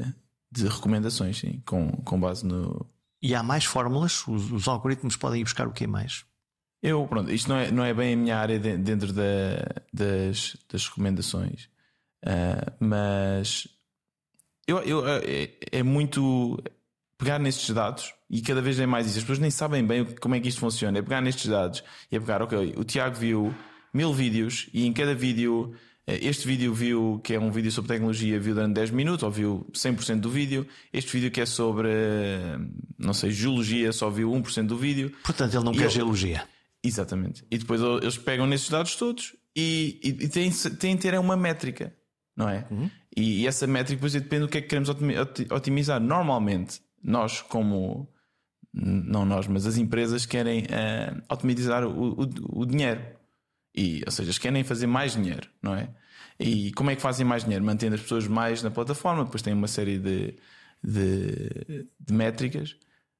[0.50, 2.88] de recomendações, sim, com, com base no,
[3.22, 4.26] e há mais fórmulas?
[4.28, 6.24] Os, os, algoritmos podem ir buscar o que mais?
[6.82, 10.56] Eu, pronto, isto não é, não é bem a minha área de, dentro da, das,
[10.70, 11.68] das recomendações,
[12.24, 13.66] uh, mas
[14.66, 16.62] eu, eu, é, é, muito
[17.18, 19.18] pegar nestes dados e cada vez é mais isso.
[19.18, 20.98] As pessoas nem sabem bem como é que isto funciona.
[20.98, 23.54] É pegar nestes dados e é pegar, ok, o Tiago viu
[23.92, 25.74] mil vídeos e em cada vídeo
[26.06, 29.30] eh, este vídeo viu, que é um vídeo sobre tecnologia, viu durante 10 minutos, ou
[29.30, 30.66] viu 100% do vídeo.
[30.92, 32.58] Este vídeo que é sobre, eh,
[32.98, 35.12] não sei, geologia, só viu 1% do vídeo.
[35.24, 35.90] Portanto, ele não quer ele...
[35.90, 36.46] geologia.
[36.82, 37.44] Exatamente.
[37.50, 41.92] E depois eles pegam nesses dados todos e, e, e têm, têm ter uma métrica,
[42.36, 42.64] não é?
[42.70, 42.88] Uhum.
[43.16, 44.88] E, e, essa métrica depois depende do que é que queremos
[45.50, 45.98] otimizar.
[46.00, 48.08] Normalmente, nós, como.
[48.72, 53.00] Não nós, mas as empresas querem uh, otimizar o, o, o dinheiro.
[53.74, 55.88] E, ou seja, querem fazer mais dinheiro, não é?
[56.38, 57.64] E como é que fazem mais dinheiro?
[57.64, 60.36] Mantendo as pessoas mais na plataforma, depois têm uma série de,
[60.82, 62.76] de, de métricas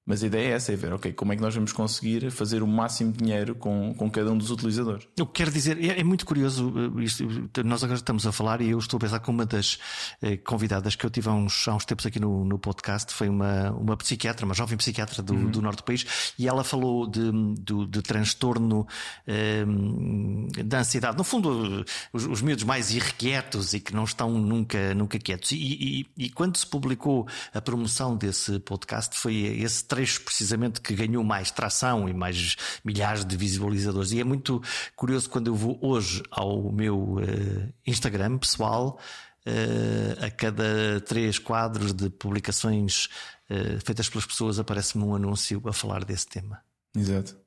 [0.07, 2.63] mas a ideia é essa, é ver, ok, como é que nós vamos conseguir fazer
[2.63, 5.09] o máximo de dinheiro com, com cada um dos utilizadores.
[5.17, 7.27] Eu quero dizer, é, é muito curioso, eh, isto,
[7.65, 9.79] nós agora estamos a falar e eu estou a pensar que uma das
[10.23, 13.29] eh, convidadas que eu tive há uns, há uns tempos aqui no, no podcast foi
[13.29, 15.51] uma, uma psiquiatra, uma jovem psiquiatra do, uhum.
[15.51, 18.87] do norte do país, e ela falou de, de, de transtorno
[19.27, 19.65] eh,
[20.65, 21.17] da ansiedade.
[21.17, 25.51] No fundo, os, os miúdos mais irrequietos e que não estão nunca, nunca quietos.
[25.51, 30.95] E, e, e quando se publicou a promoção desse podcast, foi esse trecho precisamente que
[30.95, 34.13] ganhou mais tração e mais milhares de visualizadores.
[34.13, 34.63] E é muito
[34.95, 39.01] curioso quando eu vou hoje ao meu uh, Instagram pessoal.
[39.47, 43.07] uh, a cada três quadros de publicações
[43.49, 46.61] uh, feitas pelas pessoas aparece-me um anúncio a falar desse tema.
[46.95, 47.46] Exato.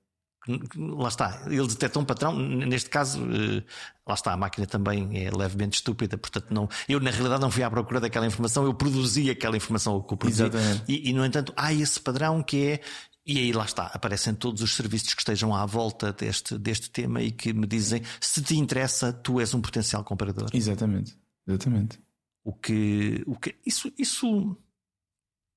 [0.76, 2.36] Lá está, ele detecta um patrão.
[2.36, 3.64] Neste caso, uh,
[4.08, 7.64] lá está, a máquina também é levemente estúpida, portanto, não, eu na realidade não fui
[7.64, 10.44] à procura daquela informação, eu produzi aquela informação que eu produzi.
[10.88, 12.82] E, e, no entanto, há esse padrão que é
[13.26, 17.22] e aí lá está, aparecem todos os serviços que estejam à volta deste, deste tema
[17.22, 20.50] e que me dizem se te interessa, tu és um potencial comprador.
[20.52, 21.16] Exatamente,
[21.48, 22.00] exatamente.
[22.44, 24.58] O que, o que isso, isso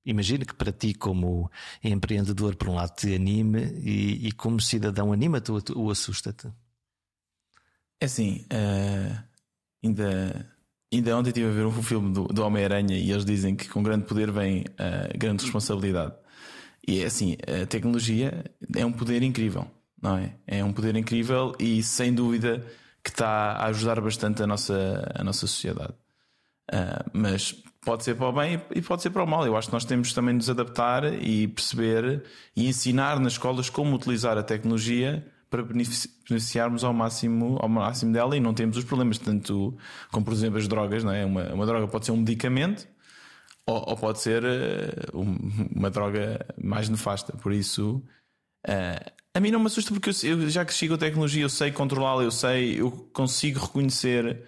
[0.04, 1.50] imagino que para ti, como
[1.82, 6.48] empreendedor, por um lado te anime e, e como cidadão anima-te ou, assusta-te?
[8.00, 9.22] É assim, uh,
[9.84, 10.54] ainda,
[10.92, 13.82] ainda ontem estive a ver um filme do, do Homem-Aranha e eles dizem que com
[13.82, 16.14] grande poder vem uh, grande responsabilidade.
[16.86, 20.34] E é assim, a tecnologia é um poder incrível, não é?
[20.46, 22.66] É um poder incrível e sem dúvida
[23.04, 25.94] que está a ajudar bastante a nossa, a nossa sociedade.
[26.72, 29.44] Uh, mas pode ser para o bem e pode ser para o mal.
[29.44, 32.24] Eu acho que nós temos também de nos adaptar e perceber
[32.56, 38.34] e ensinar nas escolas como utilizar a tecnologia para beneficiarmos ao máximo, ao máximo dela
[38.36, 39.76] e não temos os problemas, tanto
[40.10, 41.26] como por exemplo as drogas, não é?
[41.26, 42.88] Uma, uma droga pode ser um medicamento
[43.66, 45.20] ou, ou pode ser uh,
[45.74, 47.36] uma droga mais nefasta.
[47.36, 48.02] Por isso,
[48.66, 51.50] uh, a mim não me assusta porque eu, eu já que chego a tecnologia, eu
[51.50, 54.42] sei controlá-la, eu sei, eu consigo reconhecer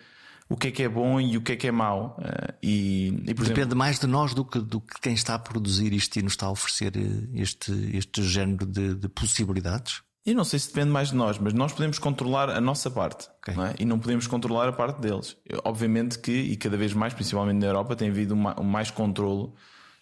[0.54, 2.16] o que é que é bom e o que é que é mau.
[2.20, 5.38] Uh, e, e Depende exemplo, mais de nós do que, do que quem está a
[5.38, 6.92] produzir isto e nos está a oferecer
[7.34, 10.02] este, este género de, de possibilidades.
[10.24, 13.28] Eu não sei se depende mais de nós, mas nós podemos controlar a nossa parte
[13.40, 13.54] okay.
[13.54, 13.74] não é?
[13.78, 15.36] e não podemos controlar a parte deles.
[15.64, 19.52] Obviamente que, e cada vez mais, principalmente na Europa, tem havido um mais controle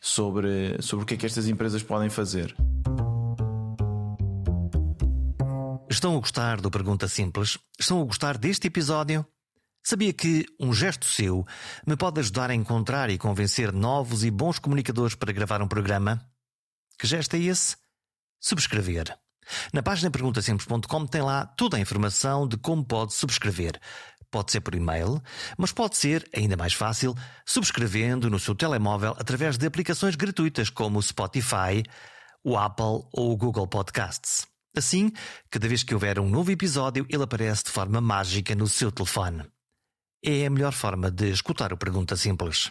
[0.00, 2.54] sobre, sobre o que é que estas empresas podem fazer.
[5.90, 7.58] Estão a gostar do Pergunta Simples?
[7.80, 9.26] Estão a gostar deste episódio?
[9.84, 11.44] Sabia que um gesto seu
[11.84, 16.24] me pode ajudar a encontrar e convencer novos e bons comunicadores para gravar um programa?
[16.98, 17.76] Que gesto é esse?
[18.40, 19.16] Subscrever.
[19.72, 23.80] Na página perguntasimples.com tem lá toda a informação de como pode subscrever.
[24.30, 25.20] Pode ser por e-mail,
[25.58, 27.14] mas pode ser, ainda mais fácil,
[27.44, 31.82] subscrevendo no seu telemóvel através de aplicações gratuitas como o Spotify,
[32.42, 34.46] o Apple ou o Google Podcasts.
[34.74, 35.12] Assim,
[35.50, 39.44] cada vez que houver um novo episódio, ele aparece de forma mágica no seu telefone.
[40.24, 42.70] É a melhor forma de escutar o Pergunta Simples.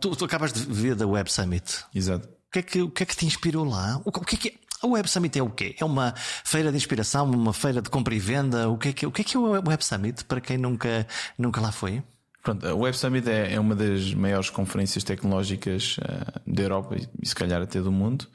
[0.00, 1.84] Tu, tu acabas de ver da Web Summit.
[1.94, 4.00] Exato que é que, o que é que te inspirou lá?
[4.04, 4.52] O, que é que é?
[4.82, 5.74] A Web Summit é o quê?
[5.78, 8.68] É uma feira de inspiração, uma feira de compra e venda?
[8.68, 11.06] O que é que, o que, é, que é o Web Summit para quem nunca,
[11.38, 12.02] nunca lá foi?
[12.42, 17.26] Pronto, a Web Summit é, é uma das maiores conferências tecnológicas uh, da Europa e
[17.26, 18.26] se calhar até do mundo.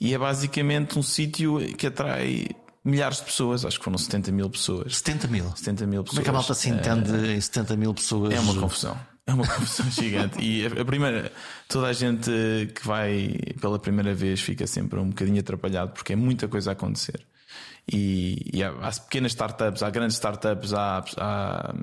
[0.00, 2.48] E é basicamente um sítio que atrai
[2.84, 4.96] milhares de pessoas, acho que foram 70 mil pessoas.
[4.96, 5.56] 70 mil?
[5.56, 6.10] 70 mil pessoas.
[6.10, 8.34] Como é que a malta se entende uh, em 70 mil pessoas?
[8.34, 8.98] É uma confusão.
[9.26, 10.42] É uma confusão gigante.
[10.42, 11.30] E a, primeira,
[11.68, 12.30] toda a gente
[12.74, 16.72] que vai pela primeira vez fica sempre um bocadinho atrapalhado porque é muita coisa a
[16.72, 17.20] acontecer.
[17.90, 21.74] E, e há, há, pequenas startups, há grandes startups, há, há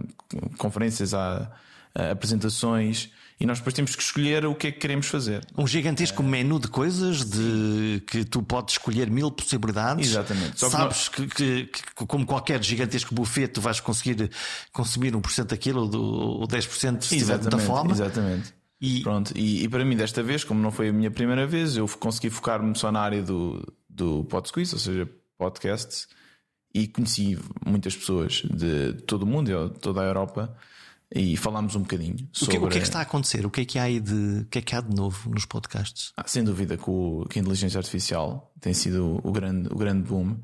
[0.57, 1.51] conferências, há,
[1.93, 5.45] há apresentações e nós depois temos que escolher o que é que queremos fazer.
[5.56, 6.26] Um gigantesco é...
[6.26, 10.10] menu de coisas de que tu podes escolher mil possibilidades.
[10.10, 10.60] Exatamente.
[10.60, 14.32] Só Sabes que, que, que, como qualquer gigantesco buffet, tu vais conseguir
[14.71, 17.91] consumir 1% daquilo ou 10% se estiver da fome.
[17.91, 18.56] Exatamente.
[18.82, 19.02] E...
[19.02, 21.88] Pronto, e, e, para mim, desta vez, como não foi a minha primeira vez, eu
[21.88, 26.08] consegui focar-me só na área do, do Podsquiz, ou seja, podcasts,
[26.73, 30.56] e conheci muitas pessoas de todo o mundo, de toda a Europa
[31.13, 32.57] e falámos um bocadinho sobre.
[32.57, 33.45] O que, o que, é que está a acontecer?
[33.45, 35.45] O que é que há aí de, o que é que há de novo nos
[35.45, 36.11] podcasts?
[36.17, 40.07] Ah, sem dúvida que, o, que a inteligência artificial tem sido o grande, o grande
[40.07, 40.37] boom.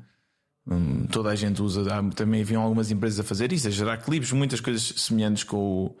[0.66, 4.32] Hum, toda a gente usa, também haviam algumas empresas a fazer isso, a gerar clipes,
[4.32, 5.96] muitas coisas semelhantes com o,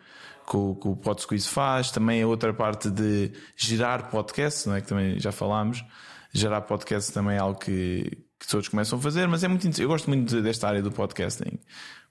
[0.46, 1.90] com, com o Podsquiz faz.
[1.90, 4.80] Também a outra parte de gerar podcasts, não é?
[4.80, 5.84] que também já falámos.
[6.32, 9.88] Gerar podcasts também é algo que, que todos começam a fazer, mas é muito Eu
[9.88, 11.58] gosto muito desta área do podcasting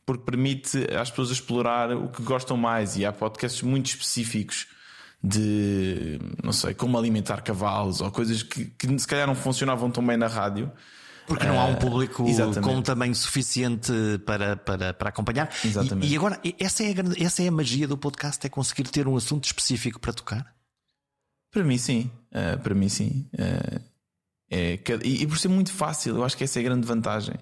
[0.06, 4.68] porque permite às pessoas explorar o que gostam mais e há podcasts muito específicos
[5.24, 10.06] de não sei como alimentar cavalos ou coisas que, que se calhar não funcionavam tão
[10.06, 10.72] bem na rádio
[11.26, 13.92] porque não há um público uh, com um tamanho suficiente
[14.26, 15.50] para, para, para acompanhar.
[15.64, 16.08] Exatamente.
[16.08, 19.08] E, e agora, essa é, a, essa é a magia do podcast: é conseguir ter
[19.08, 20.54] um assunto específico para tocar?
[21.52, 22.12] Para mim, sim.
[22.32, 23.28] Uh, para mim, sim.
[23.34, 23.93] Uh,
[24.54, 27.36] é, e, e, por ser muito fácil, eu acho que essa é a grande vantagem.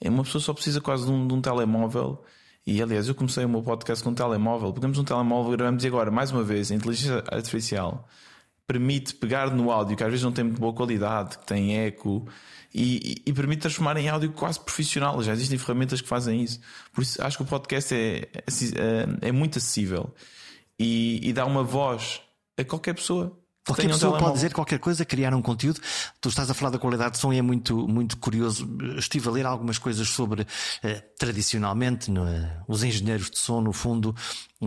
[0.00, 2.24] É uma pessoa só precisa quase de um, de um telemóvel.
[2.64, 4.72] E aliás, eu comecei o meu podcast com um telemóvel.
[4.72, 8.08] Pegamos um telemóvel, gravamos e agora, mais uma vez, a inteligência artificial
[8.64, 12.26] permite pegar no áudio que às vezes não tem muito boa qualidade, que tem eco,
[12.72, 15.22] e, e, permite transformar em áudio quase profissional.
[15.22, 16.58] Já existem ferramentas que fazem isso.
[16.92, 20.14] Por isso acho que o podcast é, é, é muito acessível
[20.78, 22.22] e, e dá uma voz
[22.56, 23.38] a qualquer pessoa.
[23.64, 25.80] Qualquer pessoa um pode dizer qualquer coisa, criar um conteúdo.
[26.20, 28.68] Tu estás a falar da qualidade de som e é muito, muito curioso.
[28.98, 30.46] Estive a ler algumas coisas sobre,
[30.82, 32.24] eh, tradicionalmente, no,
[32.66, 34.14] os engenheiros de som, no fundo,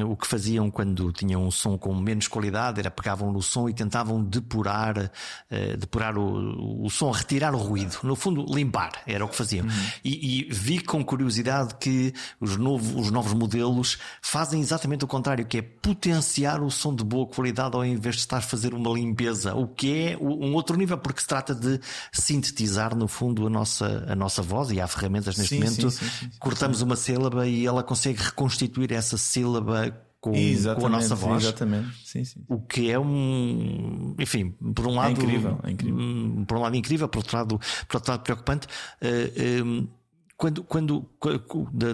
[0.03, 3.73] o que faziam quando tinham um som com menos qualidade era pegavam no som e
[3.73, 7.97] tentavam depurar, uh, depurar o, o som, retirar o ruído.
[8.03, 9.65] No fundo, limpar era o que faziam.
[9.65, 9.71] Uhum.
[10.03, 15.45] E, e, vi com curiosidade que os, novo, os novos modelos fazem exatamente o contrário,
[15.45, 18.91] que é potenciar o som de boa qualidade ao invés de estar a fazer uma
[18.91, 21.79] limpeza, o que é um outro nível, porque se trata de
[22.12, 25.91] sintetizar, no fundo, a nossa, a nossa voz e há ferramentas neste sim, momento.
[25.91, 29.85] Sim, sim, cortamos uma sílaba e ela consegue reconstituir essa sílaba
[30.26, 31.44] com, com, a nossa voz.
[31.44, 31.96] Exatamente.
[32.04, 32.44] Sim, sim.
[32.48, 34.16] O que é um.
[34.20, 35.10] Enfim, por um é lado.
[35.10, 36.00] É incrível, é incrível.
[36.00, 38.68] Hum, por um lado incrível, por outro lado, por outro lado preocupante.
[39.02, 39.88] Uh,
[40.36, 41.10] quando, quando,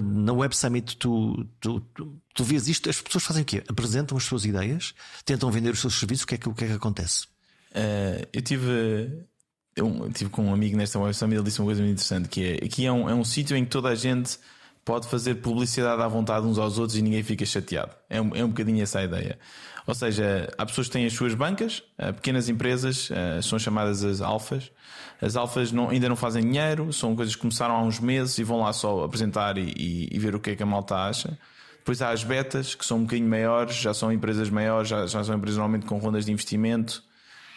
[0.01, 3.63] na Web Summit tu, tu, tu, tu vês isto, as pessoas fazem o quê?
[3.67, 6.63] Apresentam as suas ideias, tentam vender os seus serviços, o que é que, o que,
[6.63, 7.25] é que acontece?
[7.71, 9.27] Uh, eu tive.
[9.75, 12.43] Eu tive com um amigo nesta Web Summit, ele disse uma coisa muito interessante: que
[12.43, 14.39] é aqui é um, é um sítio em que toda a gente
[14.83, 17.91] pode fazer publicidade à vontade uns aos outros e ninguém fica chateado.
[18.09, 19.37] É um, é um bocadinho essa a ideia.
[19.85, 24.03] Ou seja, há pessoas que têm as suas bancas, eh, pequenas empresas, eh, são chamadas
[24.03, 24.71] as alfas.
[25.19, 28.43] As alfas não, ainda não fazem dinheiro, são coisas que começaram há uns meses e
[28.43, 31.37] vão lá só apresentar e, e, e ver o que é que a malta acha.
[31.77, 35.23] Depois há as betas, que são um bocadinho maiores, já são empresas maiores, já, já
[35.23, 37.03] são empresas normalmente com rondas de investimento.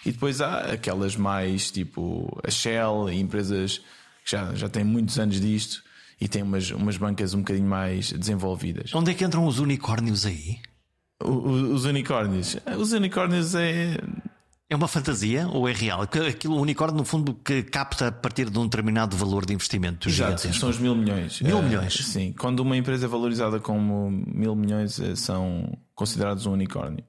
[0.04, 3.78] E depois há aquelas mais tipo a Shell, empresas
[4.24, 5.83] que já, já têm muitos anos disto
[6.20, 8.94] e tem umas, umas bancas um bocadinho mais desenvolvidas.
[8.94, 10.58] Onde é que entram os unicórnios aí?
[11.22, 12.56] O, o, os unicórnios.
[12.78, 13.96] Os unicórnios é.
[14.68, 16.02] É uma fantasia ou é real?
[16.02, 20.08] Aquilo, o unicórnio, no fundo, que capta a partir de um determinado valor de investimento.
[20.08, 21.40] Exato, são os mil milhões.
[21.42, 21.92] Mil uh, milhões?
[21.94, 22.32] Sim.
[22.32, 27.04] Quando uma empresa é valorizada como mil milhões, eh, são considerados um unicórnio.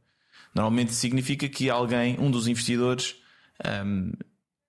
[0.54, 3.16] Normalmente significa que alguém, um dos investidores,
[3.86, 4.12] um,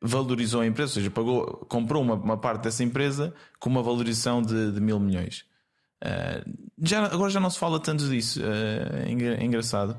[0.00, 4.42] valorizou a empresa, ou seja, pagou, comprou uma, uma parte dessa empresa com uma valorização
[4.42, 5.44] de, de mil milhões.
[6.04, 9.96] Uh, já, agora já não se fala tanto disso, uh, é engraçado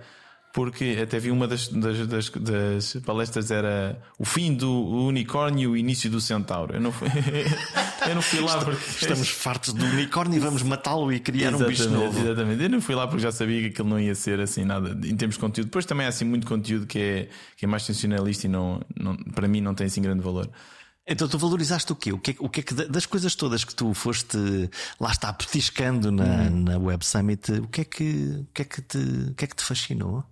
[0.58, 4.72] porque até vi uma das, das, das, das, palestras era o fim do
[5.06, 6.74] unicórnio e o início do centauro.
[6.74, 7.08] Eu não fui,
[8.10, 8.84] eu não fui lá porque.
[8.89, 12.20] Estamos fartos do unicórnio e vamos matá-lo e criar exatamente, um bicho novo.
[12.20, 12.63] Exatamente.
[12.63, 15.15] Eu não fui lá porque já sabia que aquilo não ia ser assim nada em
[15.15, 15.67] termos de conteúdo.
[15.67, 19.15] Depois também há assim muito conteúdo que é, que é mais sensacionalista e não, não,
[19.15, 20.50] para mim não tem assim grande valor.
[21.08, 22.12] Então tu valorizaste o quê?
[22.12, 24.39] O que, é, o que é que das coisas todas que tu foste
[25.00, 26.63] lá está petiscando na, hum.
[26.63, 29.48] na Web Summit, o que é que, o que é que te, o que é
[29.48, 30.26] que te fascinou?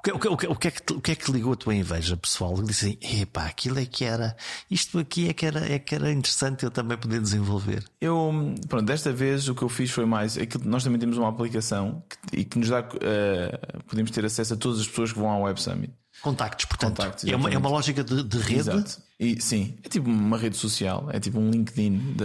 [0.00, 1.74] O que, o, que, o, que é que, o que é que ligou a tua
[1.74, 2.54] inveja pessoal?
[2.62, 4.34] Disse assim, epá, aquilo é que era,
[4.70, 7.84] isto aqui é que era, é que era interessante eu também poder desenvolver.
[8.00, 8.32] Eu,
[8.66, 12.02] pronto, desta vez o que eu fiz foi mais, aquilo, nós também temos uma aplicação
[12.08, 15.28] que, e que nos dá, uh, podemos ter acesso a todas as pessoas que vão
[15.28, 15.92] ao Web Summit.
[16.22, 16.96] Contactos, portanto.
[16.96, 18.60] Contactos, é, uma, é uma lógica de, de rede.
[18.60, 19.02] Exato.
[19.18, 22.16] E, sim, é tipo uma rede social, é tipo um LinkedIn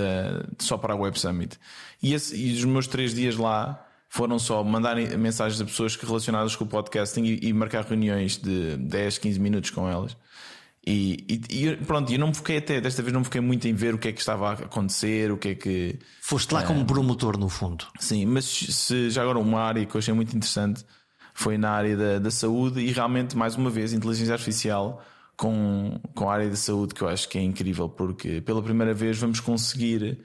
[0.60, 1.58] só para a Web Summit.
[2.02, 3.85] E, esse, e os meus três dias lá
[4.15, 8.78] foram só mandar mensagens a pessoas relacionadas com o podcasting e, e marcar reuniões de
[8.78, 10.15] 10, 15 minutos com elas.
[10.88, 13.67] E, e, e, pronto, eu não me foquei até, desta vez não me foquei muito
[13.67, 15.99] em ver o que é que estava a acontecer, o que é que.
[16.21, 17.88] Foste lá como promotor, no fundo.
[17.99, 20.86] Sim, mas se já agora uma área que eu achei muito interessante
[21.34, 25.04] foi na área da, da saúde e realmente, mais uma vez, inteligência artificial
[25.36, 28.93] com, com a área da saúde que eu acho que é incrível, porque pela primeira
[28.93, 30.19] vez vamos conseguir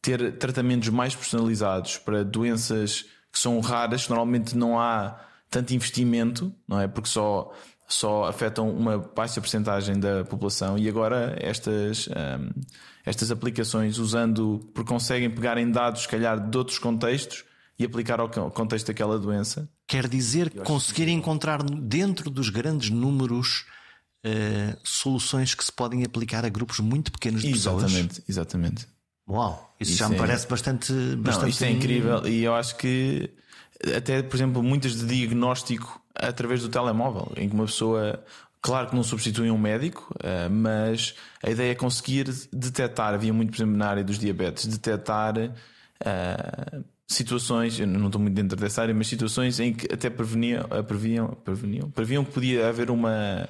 [0.00, 5.18] ter tratamentos mais personalizados para doenças que são raras, que normalmente não há
[5.50, 6.88] tanto investimento, não é?
[6.88, 7.52] Porque só,
[7.86, 12.60] só afetam uma baixa porcentagem da população e agora estas, um,
[13.04, 17.44] estas aplicações usando, porque conseguem pegar em dados, se calhar, de outros contextos
[17.78, 19.68] e aplicar ao contexto daquela doença.
[19.86, 23.64] Quer dizer que conseguir encontrar dentro dos grandes números
[24.26, 27.92] uh, soluções que se podem aplicar a grupos muito pequenos de exatamente, pessoas.
[27.92, 28.97] Exatamente, exatamente.
[29.28, 30.18] Uau, isso, isso já me é...
[30.18, 31.42] parece bastante, bastante.
[31.42, 33.30] Não, isto é incrível e eu acho que
[33.96, 38.22] até, por exemplo, muitas de diagnóstico através do telemóvel, em que uma pessoa,
[38.60, 43.50] claro que não substitui um médico, eh, mas a ideia é conseguir detectar, havia muito,
[43.50, 48.82] por exemplo, na área dos diabetes, detectar uh, situações, eu não estou muito dentro dessa
[48.82, 53.48] área, mas situações em que até preveniam, eh, previam, preveniam, previam que podia haver uma,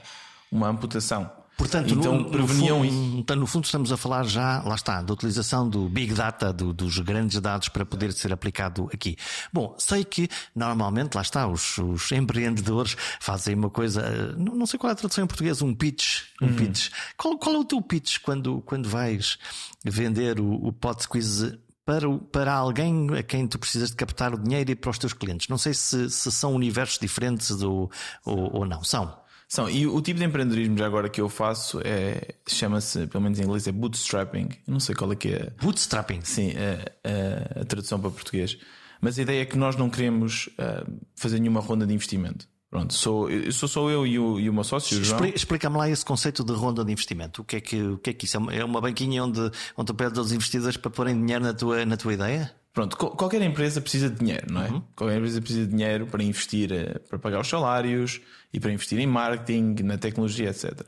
[0.53, 1.38] uma amputação.
[1.59, 5.13] Portanto, então no, preveniam fundo, então, no fundo estamos a falar já, lá está, da
[5.13, 9.17] utilização do Big Data, do- dos grandes dados para poder ser aplicado aqui.
[9.53, 14.67] Bom, sei que normalmente, lá está, os, os empreendedores fazem uma coisa, eh, não, não
[14.67, 16.23] sei qual é a tradução em português, um pitch.
[16.41, 16.91] Um pitch.
[17.17, 19.37] Qual, qual é o teu pitch quando, quando vais
[19.85, 24.39] vender o, o Pod Squeeze para, para alguém a quem tu precisas de captar o
[24.39, 25.49] dinheiro e para os teus clientes?
[25.49, 27.91] Não sei se, se são universos diferentes ou,
[28.25, 28.85] ou, ou não.
[28.85, 29.27] São.
[29.49, 33.39] São, e o tipo de empreendedorismo já agora que eu faço é chama-se, pelo menos
[33.39, 34.49] em inglês, é bootstrapping.
[34.67, 36.21] Eu não sei qual é que é Bootstrapping.
[36.23, 38.59] sim, a, a- a tradução para português.
[39.01, 40.85] Mas a ideia é que nós não queremos ah,
[41.17, 42.47] fazer nenhuma ronda de investimento.
[42.71, 45.01] Pronto, sou, eu- sou só eu e o, e o meu sócio,
[45.35, 47.41] Explica-me lá esse conceito de ronda de investimento.
[47.41, 48.41] O que é que, o que, é que isso é?
[48.41, 49.41] Uma- É uma banquinha onde,
[49.77, 52.53] onde tu pedes aos investidores para porem dinheiro na tua, na tua ideia?
[52.79, 54.83] Pronto, qual- qualquer empresa precisa de dinheiro, não é?
[54.95, 58.21] Qualquer empresa precisa de dinheiro para investir, eh, para pagar os salários
[58.53, 60.83] e para investir em marketing, na tecnologia, etc.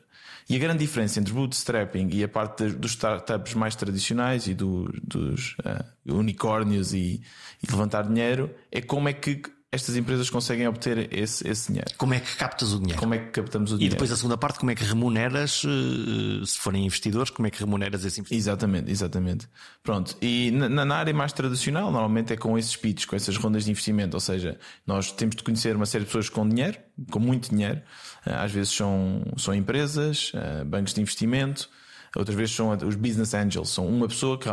[0.49, 4.89] E a grande diferença entre bootstrapping e a parte dos startups mais tradicionais e do-
[5.03, 7.21] dos eh, unicórnios e,
[7.61, 11.91] e levantar dinheiro é como é que estas empresas conseguem obter esse, esse dinheiro.
[11.97, 12.99] Como é que captas o dinheiro?
[12.99, 13.95] Como é que captamos o E dinheiro?
[13.95, 17.61] depois a segunda parte, como é que remuneras, eh, se forem investidores, como é que
[17.61, 18.39] remuneras esse investidor?
[18.41, 19.49] Exatamente, exatamente.
[19.85, 20.17] Pronto.
[20.21, 23.71] E na, na área mais tradicional, normalmente é com esses pitches, com essas rondas de
[23.71, 24.17] investimento.
[24.17, 26.77] Ou seja, nós temos de conhecer uma série de pessoas com dinheiro,
[27.09, 27.81] com muito dinheiro.
[28.27, 31.71] Ah, Às vezes são, são empresas, ah, bancos de investimento.
[32.17, 33.69] Outras vezes são os business angels.
[33.71, 34.49] São uma pessoa que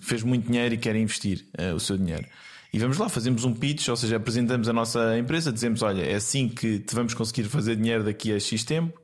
[0.00, 2.24] fez muito dinheiro e quer investir o seu dinheiro.
[2.72, 6.14] E vamos lá, fazemos um pitch, ou seja, apresentamos a nossa empresa, dizemos: olha, é
[6.14, 9.00] assim que te vamos conseguir fazer dinheiro daqui a X tempo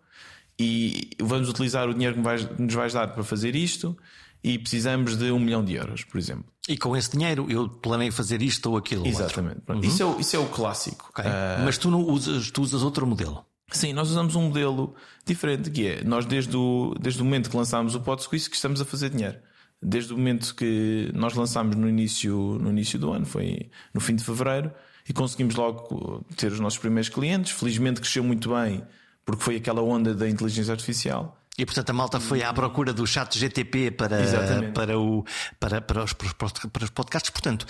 [0.58, 3.96] e vamos utilizar o dinheiro que vais- nos vais dar para fazer isto
[4.42, 6.44] e precisamos de um milhão de euros, por exemplo.
[6.68, 9.06] E com esse dinheiro eu planeio fazer isto ou aquilo.
[9.06, 9.60] Exatamente.
[9.60, 9.84] Pronto.
[9.86, 11.08] Isso, é o, isso é o clássico.
[11.10, 11.24] Ok.
[11.26, 13.44] Ah, Mas tu, não usas, tu usas outro modelo.
[13.70, 14.94] sim, nós usamos um modelo
[15.26, 18.56] diferente que é nós desde o, desde o momento que lançámos o Pod Squeeze que
[18.56, 19.36] estamos a fazer dinheiro.
[19.82, 24.16] Desde o momento que nós lançámos no início, no início do ano, foi no fim
[24.16, 24.72] de fevereiro,
[25.08, 27.52] e conseguimos logo ter os nossos primeiros clientes.
[27.52, 28.82] Felizmente cresceu muito bem,
[29.24, 31.40] porque foi aquela onda da inteligência artificial.
[31.58, 34.72] E portanto a malta foi à procura do chat GTP para, Exatamente.
[34.72, 35.24] para, o,
[35.60, 37.30] para, para, os, para os- podcasts.
[37.30, 37.64] Portanto,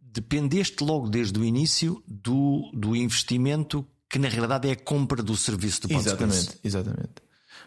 [0.00, 5.36] dependeste logo desde o início do, do investimento que na realidade é a compra do
[5.36, 6.08] serviço do Podsqueeze.
[6.10, 7.14] Exatamente, exatamente.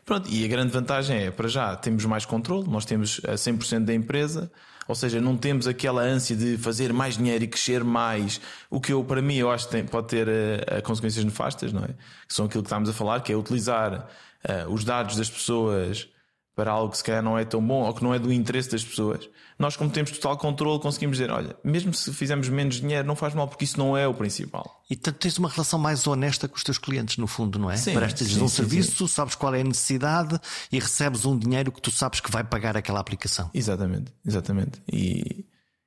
[0.06, 3.86] Pronto, e a grande vantagem é, para já, temos mais controle, nós temos a 100%
[3.86, 4.52] da empresa,
[4.88, 8.40] ou seja, não temos aquela ânsia de fazer mais dinheiro e crescer mais,
[8.70, 11.84] o que eu, para mim, eu acho que tem- pode ter eh, consequências nefastas, não
[11.84, 11.88] é?
[12.28, 14.08] Que são aquilo que estamos a falar, que é utilizar
[14.44, 16.08] eh, os dados das pessoas
[16.56, 18.72] para algo que se calhar não é tão bom ou que não é do interesse
[18.72, 19.30] das pessoas.
[19.60, 23.34] Nós, como temos total controle, conseguimos dizer: olha, mesmo se fizermos menos dinheiro, não faz
[23.34, 24.84] mal, porque isso não é o principal.
[24.90, 27.76] E portanto tens uma relação mais honesta com os teus clientes, no fundo, não é?
[27.76, 30.40] Sim, Prestas-lhes sim, um sim, serviço, sabes qual é a necessidade
[30.72, 33.50] e recebes um dinheiro que tu sabes que vai pagar aquela aplicação.
[33.54, 34.82] Exatamente, exatamente.
[34.92, 35.46] E,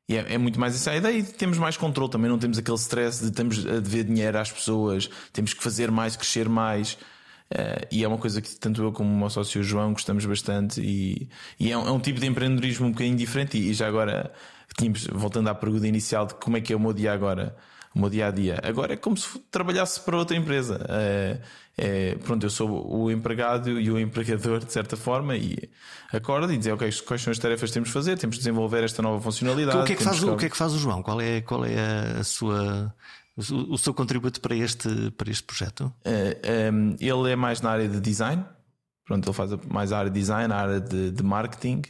[0.08, 2.76] e é, é muito mais essa ideia e temos mais controle também, não temos aquele
[2.76, 6.98] stress de estamos a dever dinheiro às pessoas, temos que fazer mais, crescer mais.
[7.50, 10.82] Eh, e é uma coisa que tanto eu como o meu sócio João gostamos bastante
[10.82, 13.88] e, e é, um, é um tipo de empreendedorismo um bocadinho diferente e, e já
[13.88, 14.30] agora
[14.76, 17.56] tínhamos, voltando à pergunta inicial de como é que é o meu dia agora,
[17.94, 18.60] o meu dia a dia.
[18.62, 20.84] Agora é como se trabalhasse para outra empresa.
[20.90, 21.40] Eh,
[21.80, 25.70] é, pronto, eu sou o empregado e o empregador de certa forma e
[26.12, 28.82] acordo e dizer ok, quais são as tarefas que temos de fazer, temos de desenvolver
[28.82, 29.78] esta nova funcionalidade.
[29.78, 31.04] o, que é que faz, o, o que é que faz o João?
[31.04, 32.92] Qual é, qual é a sua,
[33.50, 35.92] o, o seu contributo para este, para este projeto?
[36.04, 38.44] Um, ele é mais na área de design,
[39.04, 41.82] pronto, ele faz mais a área de design, a área de, de marketing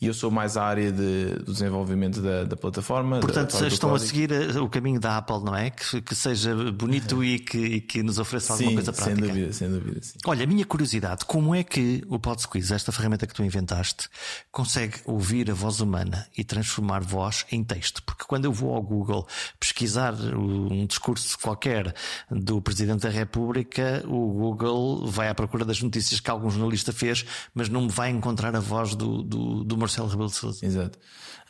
[0.00, 3.20] e eu sou mais a área de, do desenvolvimento da, da plataforma.
[3.20, 5.70] Portanto, da, estão a seguir eh, o caminho da Apple, não é?
[5.70, 9.28] Que, que seja bonito e, que, e que nos ofereça alguma Sim, coisa sem prática.
[9.28, 10.18] dúvida, sem dúvida, sim.
[10.26, 14.08] Olha, a minha curiosidade, como é que o PodSqueeze, esta ferramenta que tu inventaste,
[14.50, 18.02] consegue ouvir a voz humana e transformar voz em texto?
[18.02, 19.26] Porque quando eu vou ao Google
[19.60, 21.94] pesquisar um discurso qualquer
[22.30, 27.24] do Presidente da República, o Google vai à procura das notícias que algum jornalista fez,
[27.54, 30.64] mas não me vai encontrar a voz do, do, do Marcelo Rebelo de Sousa.
[30.66, 30.98] Exato.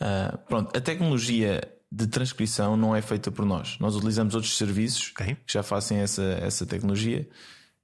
[0.01, 3.77] Ah, pronto, a tecnologia de transcrição não é feita por nós.
[3.79, 5.37] Nós utilizamos outros serviços Ok.
[5.47, 7.29] que já fazem essa, essa tecnologia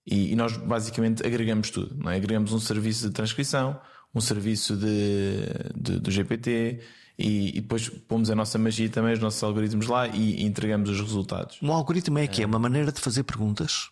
[0.07, 1.95] e, e nós basicamente agregamos tudo.
[1.97, 2.17] Não é?
[2.17, 3.81] Agregamos um serviço de transcrição,
[4.15, 5.43] um serviço de,
[5.77, 6.81] de- do GPT
[7.17, 10.91] e, e depois pomos a nossa magia também, os nossos algoritmos lá e, e entregamos
[10.91, 11.59] os resultados.
[11.63, 13.89] Um algoritmo é que é uma maneira de fazer perguntas.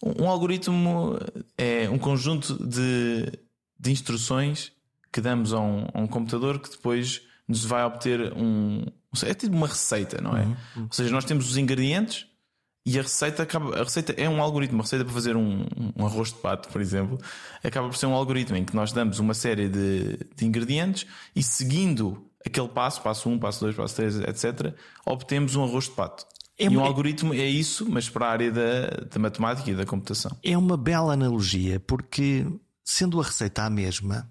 [0.00, 1.18] Um, um algoritmo
[1.56, 3.32] é um conjunto de,
[3.80, 4.70] de instruções
[5.12, 8.84] que damos a um, a um computador que depois nos vai obter um.
[9.22, 10.46] É tipo uma receita, não é?
[10.76, 12.26] Ou seja, nós temos os ingredientes
[12.84, 16.06] E a receita acaba, a receita é um algoritmo, a receita para fazer um, um
[16.06, 17.18] arroz de pato, por exemplo,
[17.64, 21.42] acaba por ser um algoritmo em que nós damos uma série de, de ingredientes e
[21.42, 25.90] seguindo aquele passo, passo 1, um, passo 2, passo 3, etc., obtemos um arroz de
[25.90, 26.26] pato.
[26.58, 29.86] É e um algoritmo é isso, mas para a área da, da matemática e da
[29.86, 30.36] computação.
[30.42, 32.46] É uma bela analogia, porque
[32.82, 34.28] sendo a receita a mesma,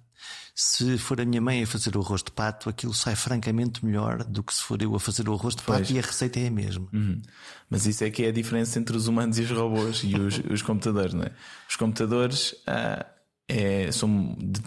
[0.60, 4.24] se for a minha mãe a fazer o arroz de pato, aquilo sai francamente melhor
[4.24, 5.92] do que se for eu a fazer o arroz de pato pois.
[5.92, 6.88] e a receita é a mesma.
[6.92, 7.22] Uhum.
[7.70, 10.40] Mas isso é que é a diferença entre os humanos e os robôs e os,
[10.50, 11.32] os computadores, não é?
[11.70, 13.06] Os computadores ah,
[13.48, 14.08] é, são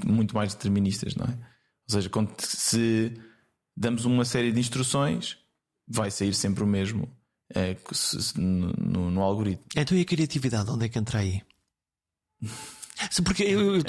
[0.06, 1.30] muito mais deterministas, não é?
[1.32, 3.12] Ou seja, se
[3.76, 5.38] damos uma série de instruções,
[5.88, 7.10] vai sair sempre o mesmo
[7.52, 7.76] é,
[8.36, 9.66] no, no, no algoritmo.
[9.74, 11.42] Então e a criatividade, onde é que entra aí?
[13.24, 13.82] porque eu, eu,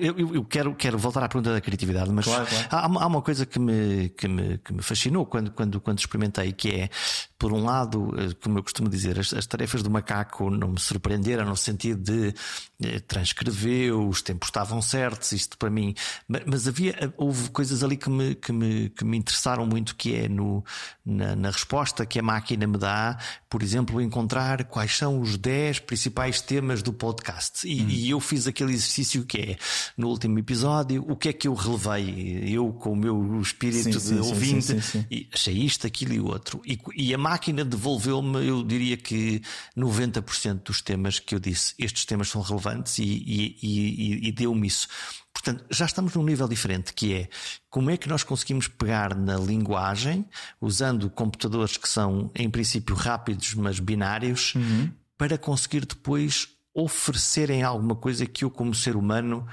[0.00, 2.66] eu, eu, eu, quero, quero voltar à pergunta da criatividade, mas claro, claro.
[2.70, 6.52] Há, há, uma coisa que me, que me, que me fascinou quando, quando, quando experimentei,
[6.52, 6.90] que é,
[7.38, 10.80] por um lado, eh, como eu costumo dizer, as, as tarefas do macaco não me
[10.80, 12.34] surpreenderam no sentido de
[12.82, 15.94] eh, transcrever, os tempos estavam certos, isto para mim,
[16.28, 19.96] mas, mas, havia, eh, houve coisas ali que me, que me, que me interessaram muito,
[19.96, 20.64] que é no,
[21.04, 23.18] na, na resposta que a máquina me dá,
[23.48, 27.66] por exemplo, encontrar quais são os 10 principais temas do podcast.
[27.66, 27.86] E, hum.
[27.88, 29.56] e eu fiz aquele exercício que é,
[29.96, 32.44] no último episódio, o que é que eu relevei?
[32.48, 36.20] Eu, com o meu espírito sim, de sim, ouvinte, sim, e achei isto, aquilo e
[36.20, 36.60] outro.
[36.64, 39.40] E, e a máquina devolveu-me, eu diria que
[39.74, 44.66] 90% dos temas que eu disse, estes temas são relevantes e, e, e, e deu-me
[44.66, 44.86] isso.
[45.32, 47.28] Portanto, já estamos num nível diferente, que é
[47.70, 50.26] como é que nós conseguimos pegar na linguagem,
[50.60, 54.90] usando computadores que são, em princípio, rápidos, mas binários, uhum.
[55.16, 59.46] para conseguir depois oferecerem alguma coisa que eu, como ser humano,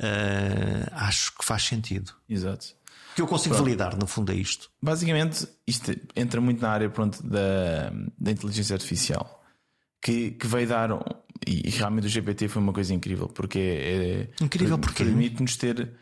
[0.00, 2.12] uh, acho que faz sentido.
[2.28, 2.74] Exato.
[3.14, 3.64] Que eu consigo pronto.
[3.64, 4.70] validar, no fundo, é isto.
[4.82, 9.42] Basicamente, isto entra muito na área pronto, da, da inteligência artificial,
[10.00, 10.90] que, que veio dar.
[11.46, 14.42] E, realmente o GPT foi uma coisa incrível, porque é.
[14.42, 15.92] é incrível porque permite-nos ter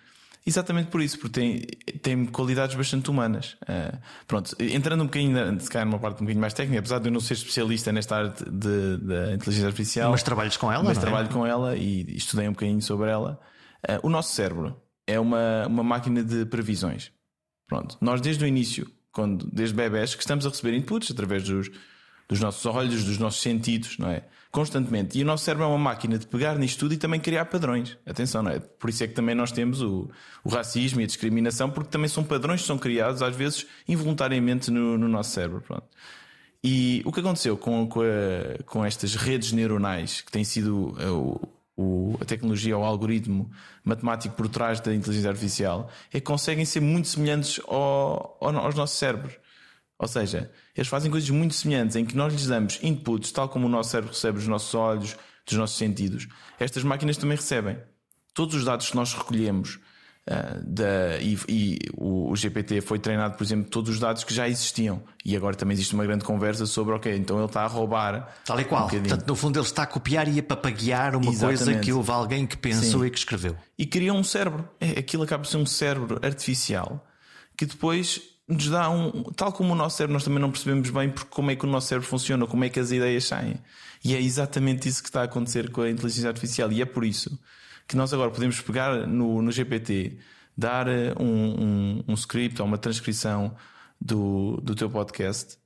[0.47, 1.61] Exatamente por isso, porque tem,
[2.01, 3.57] tem qualidades bastante humanas.
[3.63, 7.09] Uh, pronto, entrando um bocadinho, se calhar numa parte um bocadinho mais técnica, apesar de
[7.09, 10.11] eu não ser especialista nesta área da inteligência artificial.
[10.11, 11.01] Mas trabalhas com ela, Mas é?
[11.01, 13.39] trabalho com ela e estudei um bocadinho sobre ela.
[13.87, 14.81] Uh, o nosso cérebro
[15.11, 17.13] é uma, uma máquina de previsões.
[17.67, 21.71] Pronto, nós desde o início, quando, desde bebés, que estamos a receber inputs através dos,
[22.29, 24.25] dos nossos olhos, dos nossos sentidos, não é?
[24.51, 25.19] constantemente.
[25.19, 27.97] E o nosso cérebro é uma máquina de pegar nisto tudo e também criar padrões.
[28.05, 28.59] Atenção, não é?
[28.59, 30.11] Por isso é que também nós temos o,
[30.43, 34.71] o racismo e a discriminação, porque também são padrões que são criados, às vezes, involuntariamente
[34.71, 35.61] no, no nosso cérebro.
[35.61, 35.87] Pronto.
[36.63, 41.09] E o que aconteceu com, com, a, com estas redes neuronais, que tem sido é,
[41.09, 41.41] o,
[41.81, 43.51] o, a tecnologia, o algoritmo
[43.83, 48.75] matemático por trás da inteligência artificial, é que conseguem ser muito semelhantes ao, ao, aos
[48.75, 49.35] nossos cérebros.
[49.99, 53.67] Ou seja, eles fazem coisas muito semelhantes em que nós lhes damos inputs, tal como
[53.67, 55.17] o nosso cérebro recebe dos nossos olhos,
[55.47, 56.29] dos nossos sentidos.
[56.59, 57.79] Estas máquinas também recebem.
[58.35, 59.79] Todos os dados que nós recolhemos
[60.29, 64.35] uh, da, e, e o, o, GPT foi treinado, por exemplo, todos os dados que
[64.35, 65.03] já existiam.
[65.25, 68.35] E agora também existe uma grande conversa sobre, ok, então ele está a roubar.
[68.45, 68.87] Tal e qual.
[68.87, 71.65] Um Portanto, no fundo, ele está a copiar e a papaguear uma Exatamente.
[71.65, 73.07] coisa que houve alguém que pensou Sim.
[73.07, 73.57] e que escreveu.
[73.79, 74.69] E criou um cérebro.
[74.81, 77.07] É, aquilo acaba por ser um cérebro artificial
[77.57, 79.25] que depois nos dá um.
[79.37, 81.69] Tal como o nosso cérebro, nós também não percebemos bem porque como é que o
[81.69, 83.57] nosso cérebro funciona, como é que as ideias saem.
[84.03, 86.73] E é exatamente isso que está a acontecer com a inteligência artificial.
[86.73, 87.39] E é por isso
[87.91, 90.17] que nós agora podemos pegar no, no GPT,
[90.57, 93.57] dar eh, um, um, um script ou uma transcrição
[94.01, 95.59] do, do teu podcast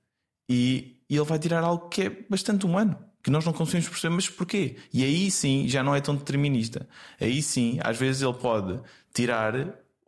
[0.49, 4.15] e, e ele vai tirar algo que é bastante humano que nós não conseguimos perceber,
[4.15, 4.77] mas porquê?
[4.93, 6.89] E aí sim já não é tão determinista.
[7.21, 8.81] Aí sim, às vezes ele pode
[9.13, 9.55] tirar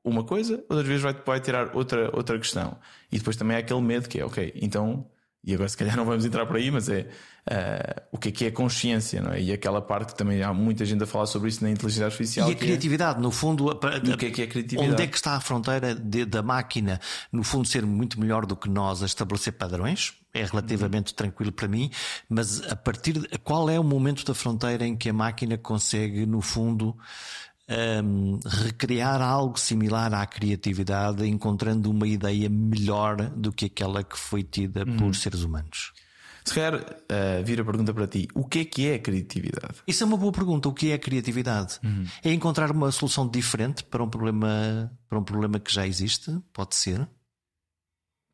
[0.02, 2.78] uma coisa, outras vezes vai, vai tirar outra, outra questão.
[3.12, 5.06] E depois também há aquele medo que é, ok, então,
[5.46, 7.06] e agora se calhar não vamos entrar por aí, mas é
[7.48, 9.40] uh, o que é que é consciência, não é?
[9.40, 12.48] E aquela parte que também há muita gente a falar sobre isso na inteligência artificial.
[12.48, 13.22] E a é criatividade, é...
[13.22, 14.92] no fundo, a, a, o que é que é criatividade?
[14.92, 18.56] Onde é que está a fronteira de, da máquina, no fundo, ser muito melhor do
[18.56, 20.14] que nós a estabelecer padrões?
[20.34, 21.16] É relativamente uhum.
[21.16, 21.90] tranquilo para mim,
[22.28, 26.26] mas a partir de qual é o momento da fronteira em que a máquina consegue,
[26.26, 26.94] no fundo,
[27.68, 34.42] um, recriar algo similar à criatividade, encontrando uma ideia melhor do que aquela que foi
[34.42, 34.96] tida uhum.
[34.96, 35.92] por seres humanos.
[36.44, 39.74] Se calhar uh, vir a pergunta para ti: o que é que é criatividade?
[39.84, 40.68] Isso é uma boa pergunta.
[40.68, 41.80] O que é criatividade?
[41.82, 42.06] Uhum.
[42.22, 46.38] É encontrar uma solução diferente para um problema, para um problema que já existe?
[46.52, 47.08] Pode ser.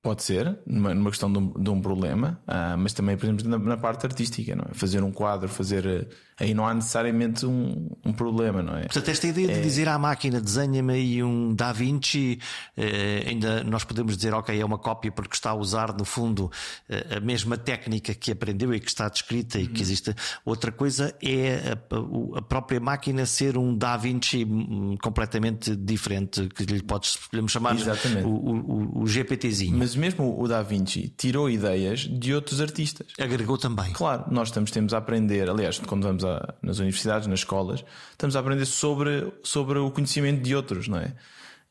[0.02, 3.48] Pode ser, numa, numa questão de um, de um problema, uh, mas também, por exemplo,
[3.48, 4.74] na, na, parte artística, não é?
[4.74, 8.82] Fazer um quadro, fazer a, aí não há necessariamente um, um problema, não é?
[8.82, 12.38] Portanto, esta ideia de dizer à máquina desenha-me aí um Da Vinci,
[12.76, 16.50] eh, ainda nós podemos dizer, ok, é uma cópia porque está a usar, no fundo,
[16.88, 20.14] eh, a mesma técnica que aprendeu e que está descrita e que existe.
[20.44, 26.64] Outra coisa é a, a própria máquina ser um Da Vinci hum, completamente diferente, que
[26.64, 28.26] lhe podes lhe chamar Exatamente.
[28.26, 29.78] o, o, o GPTzinho.
[29.78, 33.06] Mas mesmo o Da Vinci tirou ideias de outros artistas.
[33.18, 33.92] Agregou também.
[33.92, 36.31] Claro, nós estamos, temos a aprender, aliás, quando vamos a,
[36.62, 41.14] nas universidades, nas escolas, estamos a aprender sobre, sobre o conhecimento de outros, não é?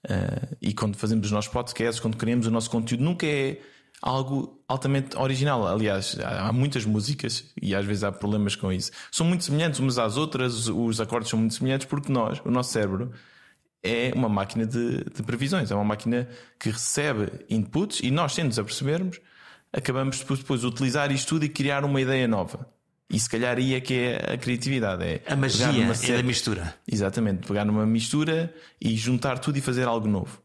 [0.03, 3.61] Uh, e quando fazemos os nossos podcasts, quando criamos o nosso conteúdo, nunca é
[4.01, 5.67] algo altamente original.
[5.67, 8.91] Aliás, há muitas músicas e às vezes há problemas com isso.
[9.11, 12.71] São muito semelhantes umas às outras, os acordes são muito semelhantes porque nós, o nosso
[12.71, 13.11] cérebro,
[13.83, 16.27] é uma máquina de, de previsões, é uma máquina
[16.59, 19.19] que recebe inputs e nós, sem nos apercebermos,
[19.71, 22.67] acabamos depois, depois de utilizar isto tudo e criar uma ideia nova.
[23.13, 25.03] E se calhar aí é que é a criatividade.
[25.03, 25.35] É A
[25.87, 26.75] magia é da mistura.
[26.89, 30.41] Exatamente, pegar numa mistura e juntar tudo e fazer algo novo.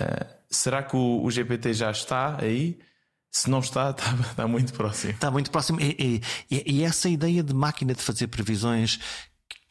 [0.00, 2.78] Ah, será que o, o GPT já está aí?
[3.30, 5.12] Se não está, está, está muito próximo.
[5.12, 5.78] Está muito próximo.
[5.80, 8.98] E, e- e essa ideia de máquina de fazer previsões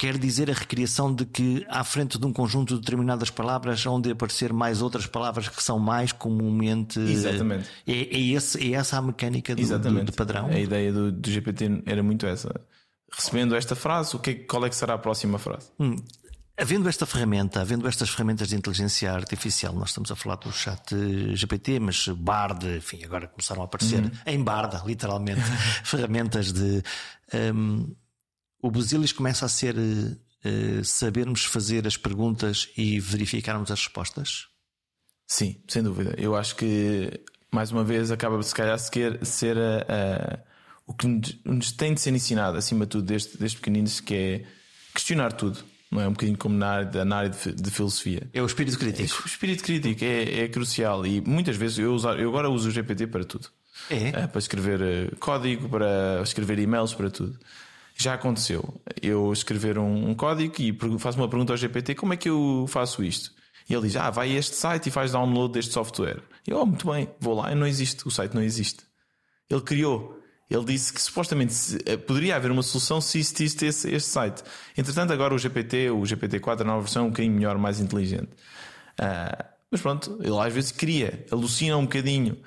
[0.02, 4.10] quer dizer a recriação de que, à frente de um conjunto de determinadas palavras, onde
[4.10, 7.00] aparecer mais outras palavras que são mais comumente.
[7.00, 7.70] Exatamente.
[7.86, 10.06] É, é, esse, é essa a mecânica do, do, Exatamente.
[10.06, 10.48] do padrão.
[10.48, 12.50] A ideia do, do GPT era muito essa.
[13.14, 15.68] Recebendo esta frase, o que, é- qual é que será a próxima frase?
[16.58, 20.96] Havendo esta ferramenta, havendo estas ferramentas de inteligência artificial, nós estamos a falar do chat
[21.36, 24.12] GPT, mas Bard, enfim, agora começaram a aparecer Uhum.
[24.26, 25.42] em Barda, literalmente,
[25.86, 26.82] ferramentas de.
[27.54, 27.94] hum,
[28.62, 34.48] o Busilis começa a ser eh, eh, sabermos fazer as perguntas e verificarmos as respostas?
[35.28, 36.14] Sim, sem dúvida.
[36.18, 37.10] Eu acho que,
[37.52, 40.40] mais uma vez, acaba se calhar sequer ser a, a-
[40.86, 41.08] o que
[41.46, 44.46] nos, tem de ser ensinado, acima de tudo, desde, desde pequeninos, que é
[44.94, 45.64] questionar tudo.
[45.90, 48.30] Não é um bocadinho como na área, na área de, de filosofia.
[48.34, 49.22] É o espírito crítico.
[49.24, 52.72] O espírito crítico é, é crucial e muitas vezes eu, usar, eu agora uso o
[52.72, 53.50] GPT para tudo.
[53.90, 54.08] É.
[54.10, 57.38] É, para escrever eh, código, para escrever e-mails, para tudo.
[57.96, 58.82] Já aconteceu.
[59.02, 62.66] Eu escrever um, um código e faço uma pergunta ao GPT: como é que eu
[62.68, 63.32] faço isto?
[63.70, 66.22] E ele diz: Ah, vai a este site e faz download deste software.
[66.48, 68.08] Eu, oh, muito bem, vou lá e não existe.
[68.08, 68.84] O site não existe.
[69.50, 70.18] Ele criou.
[70.50, 71.54] Ele disse que supostamente
[71.86, 74.44] eh, poderia haver uma solução se existisse esse, este site.
[74.78, 78.30] Entretanto, agora o GPT, o GPT-4, a nova versão, é um bocadinho melhor, mais inteligente.
[79.00, 82.38] Ah, mas pronto, ele às vezes cria, alucina um bocadinho.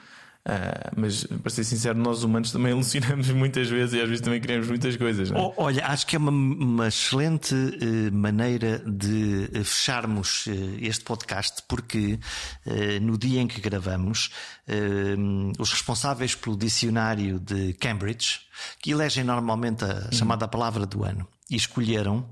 [0.47, 4.41] Ah, mas para ser sincero, nós humanos também alucinamos muitas vezes e às vezes também
[4.41, 5.31] criamos muitas coisas.
[5.31, 5.35] É?
[5.57, 11.63] Olha, acho que é uma, uma excelente eh, maneira de eh, fecharmos eh, este podcast,
[11.67, 12.19] porque
[13.01, 14.31] no dia em que gravamos,
[15.59, 18.41] os responsáveis pelo dicionário de Cambridge,
[18.81, 22.29] que elegem normalmente a chamada palavra do ano, e escolheram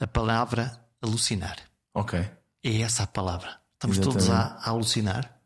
[0.00, 1.56] a palavra alucinar.
[1.94, 2.18] Ok,
[2.62, 3.56] É essa a palavra.
[3.74, 4.68] Estamos todos a, Exatamente.
[4.68, 5.40] a alucinar.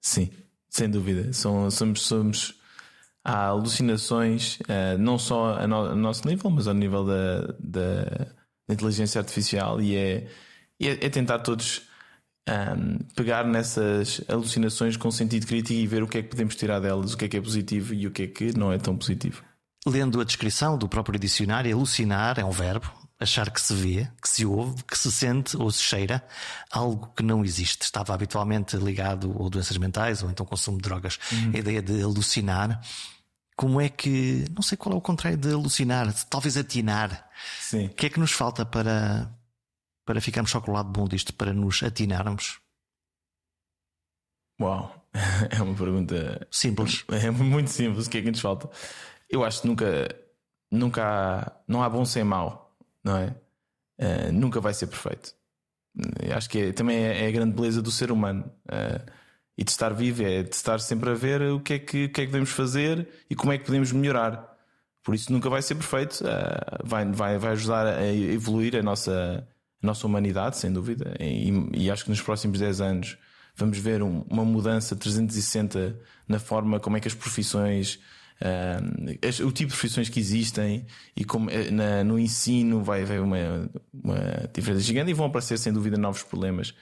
[0.00, 0.30] sim,
[0.74, 1.32] sem dúvida.
[1.32, 2.54] São, somos, somos.
[3.26, 8.04] Há alucinações, ah, não só a, no- a nosso nível, mas ao nível da, da,
[8.68, 10.28] da inteligência artificial, e é,
[10.82, 11.82] é, é tentar todos
[12.46, 16.80] ahm, pegar nessas alucinações com sentido crítico e ver o que é que podemos tirar
[16.80, 18.94] delas, o que é que é positivo e o que é que não é tão
[18.94, 19.42] positivo.
[19.86, 22.92] Lendo a descrição do próprio dicionário, alucinar é um verbo,
[23.24, 26.24] achar que se vê, que se ouve, que se sente ou se cheira
[26.70, 27.82] algo que não existe.
[27.82, 31.18] Estava habitualmente ligado ou doenças mentais ou então consumo de drogas.
[31.52, 32.80] A ideia de alucinar.
[33.56, 34.44] Como é que.
[34.54, 37.30] Não sei qual é o contrário de alucinar, talvez atinar.
[37.60, 37.86] Sim.
[37.86, 39.30] O que é que nos falta para,
[40.04, 42.58] para ficarmos só com o lado bom disto, para nos atinarmos?
[44.60, 45.04] Uau,
[45.50, 47.04] é uma pergunta Simples.
[47.10, 48.06] É muito simples.
[48.06, 48.68] O que é que nos falta?
[49.28, 50.16] Eu acho que nunca,
[50.70, 52.63] nunca há, não há bom sem mau,
[53.04, 53.34] não é?
[53.98, 55.34] Eh, nunca vai ser perfeito.
[56.22, 59.00] Eu acho que é- também é, é a grande beleza do ser humano eh,
[59.56, 62.12] e de estar vivo, é de estar sempre a ver o que, é que, o
[62.12, 64.52] que é que podemos fazer e como é que podemos melhorar.
[65.04, 69.46] Por isso nunca vai ser perfeito, eh, vai, vai, vai ajudar a evoluir a nossa,
[69.82, 71.14] a nossa humanidade, sem dúvida.
[71.20, 73.16] E, e acho que nos próximos 10 anos
[73.54, 75.96] vamos ver um- uma mudança 360
[76.26, 78.00] na forma como é que as profissões,
[79.26, 80.86] as- o tipo de profissões que existem
[81.16, 83.36] e como eh, na- no ensino vai haver uma,
[83.92, 84.16] uma
[84.54, 86.74] diferença gigante e vão aparecer sem dúvida novos problemas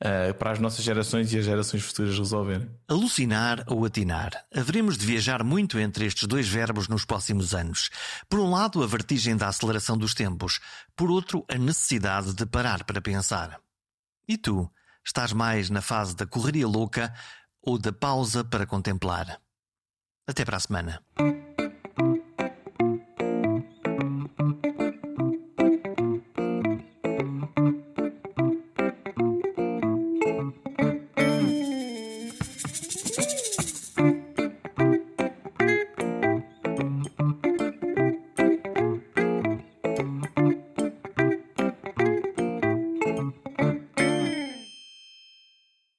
[0.00, 2.70] ah, para as nossas gerações e as gerações futuras resolverem.
[2.86, 4.30] Alucinar ou atinar.
[4.54, 7.90] Haveremos de viajar muito entre estes dois verbos nos próximos anos.
[8.28, 10.60] Por um lado, a vertigem da aceleração dos tempos.
[10.94, 13.58] Por outro, a necessidade de parar para pensar.
[14.28, 14.70] E tu?
[15.04, 17.12] Estás mais na fase da correria louca
[17.62, 19.40] ou da pausa para contemplar?
[20.28, 21.02] Até para a semana.